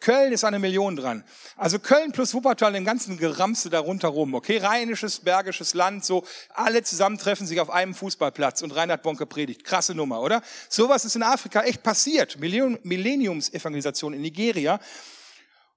Köln 0.00 0.32
ist 0.32 0.44
eine 0.44 0.58
Million 0.58 0.94
dran. 0.94 1.24
Also 1.56 1.78
Köln 1.78 2.12
plus 2.12 2.34
Wuppertal, 2.34 2.74
den 2.74 2.84
ganzen 2.84 3.16
Geramste 3.16 3.70
da 3.70 3.80
rundherum, 3.80 4.34
okay? 4.34 4.58
Rheinisches, 4.58 5.20
Bergisches 5.20 5.74
Land, 5.74 6.04
so. 6.04 6.24
Alle 6.54 6.82
zusammen 6.82 7.18
treffen 7.18 7.46
sich 7.46 7.60
auf 7.60 7.70
einem 7.70 7.94
Fußballplatz 7.94 8.62
und 8.62 8.72
Reinhard 8.72 9.02
Bonke 9.02 9.26
predigt. 9.26 9.64
Krasse 9.64 9.94
Nummer, 9.94 10.20
oder? 10.20 10.42
Sowas 10.68 11.04
ist 11.04 11.16
in 11.16 11.22
Afrika 11.22 11.62
echt 11.62 11.82
passiert. 11.82 12.38
Millenniums-Evangelisation 12.38 14.12
in 14.12 14.20
Nigeria. 14.20 14.78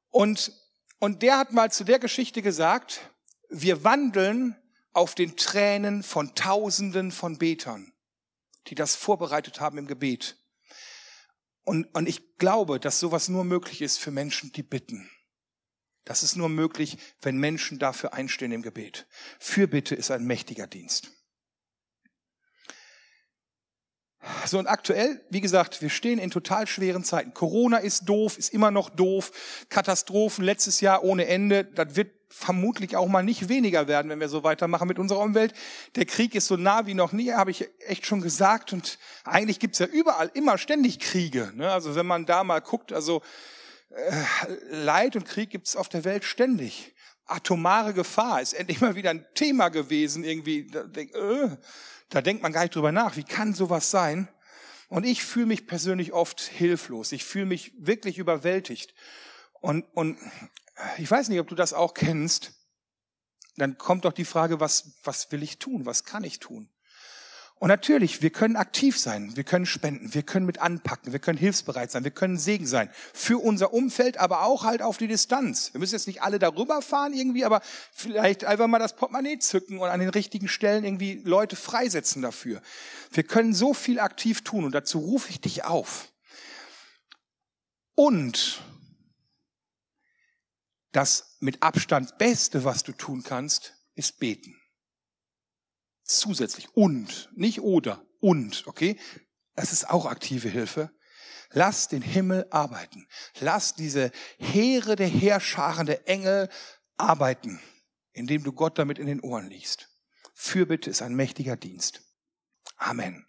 Und, 0.10 0.52
und 1.00 1.22
der 1.22 1.38
hat 1.38 1.54
mal 1.54 1.72
zu 1.72 1.84
der 1.84 2.00
Geschichte 2.00 2.41
gesagt, 2.41 3.12
wir 3.50 3.84
wandeln 3.84 4.56
auf 4.93 5.15
den 5.15 5.38
Tränen 5.38 6.04
von 6.04 6.36
Tausenden 6.36 7.12
von 7.12 7.38
Betern, 7.38 7.93
die 8.67 8.76
das 8.76 8.95
vorbereitet 8.95 9.60
haben 9.60 9.78
im 9.78 9.88
Gebet. 9.88 10.38
Und, 11.63 11.86
und 11.95 12.10
ich 12.10 12.38
glaube, 12.38 12.80
dass 12.80 13.00
sowas 13.00 13.30
nur 13.30 13.43
möglich 13.43 13.82
ist 13.82 14.00
für 14.00 14.12
Menschen, 14.12 14.52
die 14.52 14.63
bitten. 14.63 15.10
Das 16.06 16.24
ist 16.24 16.36
nur 16.36 16.50
möglich, 16.50 16.98
wenn 17.22 17.38
Menschen 17.38 17.78
dafür 17.78 18.13
einstehen 18.13 18.52
im 18.52 18.63
Gebet. 18.63 19.06
Fürbitte 19.39 19.93
ist 19.93 20.10
ein 20.10 20.26
mächtiger 20.26 20.65
Dienst. 20.65 21.12
So 24.45 24.59
und 24.59 24.67
aktuell, 24.67 25.21
wie 25.29 25.41
gesagt, 25.41 25.81
wir 25.81 25.89
stehen 25.89 26.19
in 26.19 26.31
total 26.31 26.67
schweren 26.67 27.03
Zeiten. 27.03 27.33
Corona 27.33 27.77
ist 27.77 28.05
doof, 28.05 28.37
ist 28.37 28.53
immer 28.53 28.71
noch 28.71 28.89
doof. 28.89 29.31
Katastrophen 29.69 30.43
letztes 30.43 30.81
Jahr 30.81 31.03
ohne 31.03 31.25
Ende. 31.27 31.65
Das 31.65 31.95
wird 31.95 32.11
vermutlich 32.29 32.95
auch 32.95 33.07
mal 33.07 33.23
nicht 33.23 33.49
weniger 33.49 33.87
werden, 33.87 34.09
wenn 34.09 34.19
wir 34.19 34.29
so 34.29 34.43
weitermachen 34.43 34.87
mit 34.87 34.99
unserer 34.99 35.19
Umwelt. 35.19 35.53
Der 35.95 36.05
Krieg 36.05 36.35
ist 36.35 36.47
so 36.47 36.57
nah 36.57 36.85
wie 36.85 36.93
noch 36.93 37.11
nie, 37.11 37.31
habe 37.31 37.51
ich 37.51 37.67
echt 37.79 38.05
schon 38.05 38.21
gesagt. 38.21 38.71
Und 38.71 38.99
eigentlich 39.23 39.59
gibt's 39.59 39.79
ja 39.79 39.87
überall 39.87 40.29
immer 40.33 40.57
ständig 40.57 40.99
Kriege. 40.99 41.51
Ne? 41.55 41.71
Also 41.71 41.95
wenn 41.95 42.05
man 42.05 42.25
da 42.25 42.43
mal 42.43 42.59
guckt, 42.59 42.93
also 42.93 43.21
äh, 43.89 44.23
Leid 44.69 45.15
und 45.15 45.25
Krieg 45.25 45.49
gibt's 45.49 45.75
auf 45.75 45.89
der 45.89 46.05
Welt 46.05 46.23
ständig. 46.23 46.93
Atomare 47.25 47.93
Gefahr 47.93 48.41
ist 48.41 48.53
endlich 48.53 48.81
mal 48.81 48.95
wieder 48.95 49.09
ein 49.11 49.25
Thema 49.33 49.69
gewesen. 49.69 50.23
Irgendwie, 50.23 50.67
äh, 50.69 51.49
da 52.10 52.22
denkt 52.22 52.43
man 52.43 52.52
gar 52.52 52.62
nicht 52.62 52.76
drüber 52.76 52.91
nach. 52.91 53.15
Wie 53.15 53.24
kann 53.24 53.54
sowas 53.54 53.91
sein? 53.91 54.28
Und 54.88 55.06
ich 55.06 55.24
fühle 55.24 55.45
mich 55.45 55.67
persönlich 55.67 56.13
oft 56.13 56.41
hilflos. 56.41 57.12
Ich 57.12 57.24
fühle 57.24 57.45
mich 57.45 57.74
wirklich 57.78 58.17
überwältigt. 58.17 58.95
Und, 59.54 59.86
und 59.93 60.17
ich 60.98 61.10
weiß 61.10 61.30
nicht, 61.30 61.39
ob 61.39 61.48
du 61.48 61.56
das 61.56 61.74
auch 61.74 61.93
kennst. 61.93 62.54
Dann 63.58 63.78
kommt 63.78 64.06
doch 64.06 64.13
die 64.13 64.26
Frage, 64.26 64.60
was, 64.60 64.93
was 65.04 65.32
will 65.32 65.43
ich 65.43 65.60
tun? 65.60 65.86
Was 65.86 66.06
kann 66.06 66.24
ich 66.24 66.39
tun? 66.39 66.69
Und 67.60 67.67
natürlich, 67.67 68.22
wir 68.22 68.30
können 68.30 68.56
aktiv 68.56 68.98
sein, 68.98 69.36
wir 69.36 69.43
können 69.43 69.65
spenden, 69.65 70.13
wir 70.13 70.24
können 70.24 70.45
mit 70.45 70.62
anpacken, 70.62 71.12
wir 71.12 71.19
können 71.19 71.38
hilfsbereit 71.38 71.91
sein, 71.91 72.06
wir 72.06 72.12
können 72.12 72.38
Segen 72.38 72.65
sein. 72.65 72.89
Für 73.13 73.38
unser 73.38 73.74
Umfeld, 73.74 74.17
aber 74.17 74.43
auch 74.43 74.63
halt 74.63 74.82
auf 74.82 74.98
die 74.98 75.08
Distanz. 75.08 75.74
Wir 75.74 75.80
müssen 75.80 75.95
jetzt 75.95 76.08
nicht 76.08 76.22
alle 76.22 76.39
darüber 76.39 76.82
fahren 76.82 77.12
irgendwie, 77.12 77.43
aber 77.43 77.62
vielleicht 77.91 78.45
einfach 78.45 78.67
mal 78.67 78.80
das 78.80 78.95
Portemonnaie 78.95 79.39
zücken 79.39 79.80
und 79.80 79.89
an 79.89 80.00
den 80.00 80.08
richtigen 80.08 80.48
Stellen 80.48 80.86
irgendwie 80.86 81.22
Leute 81.26 81.58
freisetzen 81.58 82.22
dafür. 82.22 82.62
Wir 83.12 83.24
können 83.24 83.54
so 83.54 83.74
viel 83.74 84.00
aktiv 84.00 84.41
tun 84.41 84.63
und 84.63 84.74
dazu 84.74 85.00
rufe 85.00 85.30
ich 85.30 85.41
dich 85.41 85.65
auf. 85.65 86.13
Und 87.93 88.62
das 90.93 91.36
mit 91.41 91.62
Abstand 91.62 92.17
Beste, 92.17 92.63
was 92.63 92.84
du 92.84 92.93
tun 92.93 93.22
kannst, 93.22 93.74
ist 93.95 94.17
beten 94.19 94.59
zusätzlich 96.10 96.76
und, 96.76 97.30
nicht 97.36 97.62
oder, 97.62 98.06
und, 98.19 98.65
okay? 98.67 98.98
Das 99.56 99.74
ist 99.74 99.89
auch 99.89 100.06
aktive 100.06 100.50
Hilfe. 100.50 100.91
Lass 101.52 101.88
den 101.88 102.02
Himmel 102.02 102.45
arbeiten. 102.52 103.08
Lass 103.39 103.74
diese 103.74 104.12
Heere 104.38 104.95
der 104.95 105.08
Heerscharen 105.08 105.86
der 105.86 106.08
Engel 106.08 106.50
arbeiten, 106.98 107.60
indem 108.12 108.43
du 108.43 108.52
Gott 108.52 108.78
damit 108.78 109.00
in 109.00 109.08
den 109.08 109.22
Ohren 109.22 109.50
liegst. 109.50 109.89
Fürbitte 110.34 110.89
ist 110.89 111.02
ein 111.02 111.15
mächtiger 111.15 111.56
Dienst. 111.56 112.02
Amen. 112.78 113.28